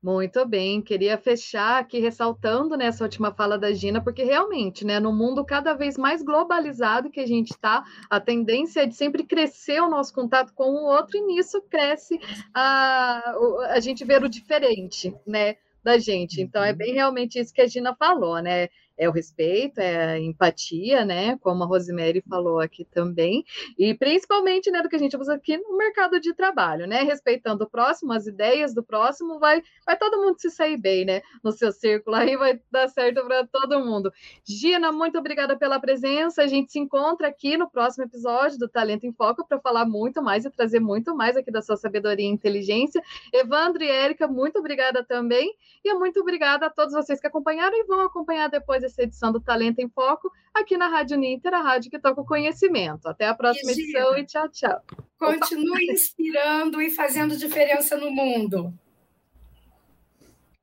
Muito 0.01 0.45
bem, 0.45 0.82
queria 0.82 1.18
fechar 1.18 1.80
aqui 1.80 1.99
ressaltando 1.99 2.76
nessa 2.76 3.03
última 3.03 3.34
fala 3.34 3.57
da 3.57 3.72
Gina, 3.72 4.03
porque 4.03 4.24
realmente, 4.24 4.86
né, 4.86 4.99
no 4.99 5.14
mundo 5.14 5.45
cada 5.45 5.74
vez 5.74 5.97
mais 5.97 6.22
globalizado 6.22 7.09
que 7.09 7.22
a 7.22 7.26
gente 7.26 7.51
está, 7.51 7.84
a 8.09 8.20
tendência 8.20 8.82
é 8.82 8.86
de 8.86 8.95
sempre 8.95 9.24
crescer 9.24 9.82
o 9.82 9.89
nosso 9.89 10.14
contato 10.14 10.53
com 10.53 10.66
o 10.66 10.86
outro, 10.86 11.18
e 11.18 11.22
nisso 11.22 11.61
cresce 11.70 12.20
a, 12.53 13.36
a 13.70 13.80
gente 13.80 14.03
ver 14.03 14.24
o 14.24 14.30
diferente, 14.30 15.16
né, 15.26 15.55
da 15.84 15.97
gente. 15.97 16.41
Então, 16.41 16.64
é 16.64 16.72
uhum. 16.72 16.78
bem 16.78 16.93
realmente 16.93 17.39
isso 17.39 17.53
que 17.53 17.61
a 17.61 17.68
Gina 17.68 17.95
falou, 17.95 18.41
né? 18.41 18.68
É 19.03 19.09
o 19.09 19.11
respeito, 19.11 19.79
é 19.79 20.13
a 20.13 20.19
empatia, 20.19 21.05
né? 21.05 21.37
Como 21.39 21.63
a 21.63 21.67
Rosemary 21.67 22.21
falou 22.27 22.59
aqui 22.59 22.85
também, 22.85 23.43
e 23.77 23.93
principalmente, 23.93 24.71
né, 24.71 24.81
do 24.81 24.89
que 24.89 24.95
a 24.95 24.99
gente 24.99 25.17
usa 25.17 25.33
aqui 25.33 25.57
no 25.57 25.77
mercado 25.77 26.19
de 26.19 26.33
trabalho, 26.33 26.87
né? 26.87 27.03
Respeitando 27.03 27.63
o 27.63 27.69
próximo, 27.69 28.13
as 28.13 28.27
ideias 28.27 28.73
do 28.73 28.83
próximo, 28.83 29.39
vai, 29.39 29.61
vai 29.85 29.97
todo 29.97 30.17
mundo 30.17 30.39
se 30.39 30.49
sair 30.49 30.77
bem, 30.77 31.05
né? 31.05 31.21
No 31.43 31.51
seu 31.51 31.71
círculo 31.71 32.15
aí 32.15 32.35
vai 32.37 32.59
dar 32.71 32.87
certo 32.87 33.23
para 33.25 33.45
todo 33.47 33.79
mundo. 33.79 34.11
Gina, 34.45 34.91
muito 34.91 35.17
obrigada 35.17 35.57
pela 35.57 35.79
presença. 35.79 36.41
A 36.41 36.47
gente 36.47 36.71
se 36.71 36.79
encontra 36.79 37.27
aqui 37.27 37.57
no 37.57 37.69
próximo 37.69 38.05
episódio 38.05 38.57
do 38.57 38.69
Talento 38.69 39.05
em 39.05 39.13
Foco 39.13 39.45
para 39.47 39.59
falar 39.59 39.85
muito 39.85 40.21
mais 40.21 40.45
e 40.45 40.49
trazer 40.49 40.79
muito 40.79 41.15
mais 41.15 41.35
aqui 41.35 41.51
da 41.51 41.61
sua 41.61 41.75
sabedoria 41.75 42.25
e 42.25 42.29
inteligência. 42.29 43.01
Evandro 43.33 43.83
e 43.83 43.89
Érica, 43.89 44.27
muito 44.27 44.59
obrigada 44.59 45.03
também. 45.03 45.53
E 45.83 45.93
muito 45.95 46.19
obrigada 46.21 46.67
a 46.67 46.69
todos 46.69 46.93
vocês 46.93 47.19
que 47.19 47.27
acompanharam 47.27 47.77
e 47.77 47.83
vão 47.83 48.01
acompanhar 48.01 48.49
depois 48.49 48.83
essa 48.93 49.03
edição 49.03 49.31
do 49.31 49.41
Talento 49.41 49.79
em 49.79 49.89
Foco 49.89 50.31
aqui 50.53 50.77
na 50.77 50.87
Rádio 50.87 51.17
Ninter, 51.17 51.53
a 51.53 51.61
rádio 51.61 51.89
que 51.89 51.99
toca 51.99 52.21
o 52.21 52.25
conhecimento. 52.25 53.07
Até 53.07 53.27
a 53.27 53.33
próxima 53.33 53.71
e 53.71 53.73
edição 53.73 54.17
e 54.17 54.25
tchau, 54.25 54.47
tchau. 54.49 54.81
Continue 55.17 55.91
inspirando 55.91 56.81
e 56.81 56.89
fazendo 56.91 57.35
diferença 57.35 57.97
no 57.97 58.11
mundo. 58.11 58.73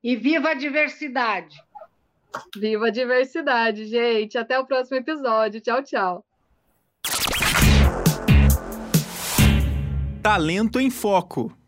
E 0.03 0.17
viva 0.17 0.51
a 0.51 0.55
diversidade! 0.55 1.57
Viva 2.57 2.87
a 2.87 2.91
diversidade, 2.91 3.87
gente! 3.87 4.39
Até 4.39 4.59
o 4.59 4.65
próximo 4.65 4.97
episódio. 4.97 5.61
Tchau, 5.61 5.83
tchau. 5.83 6.25
Talento 10.23 10.79
em 10.79 10.91
Foco 10.91 11.60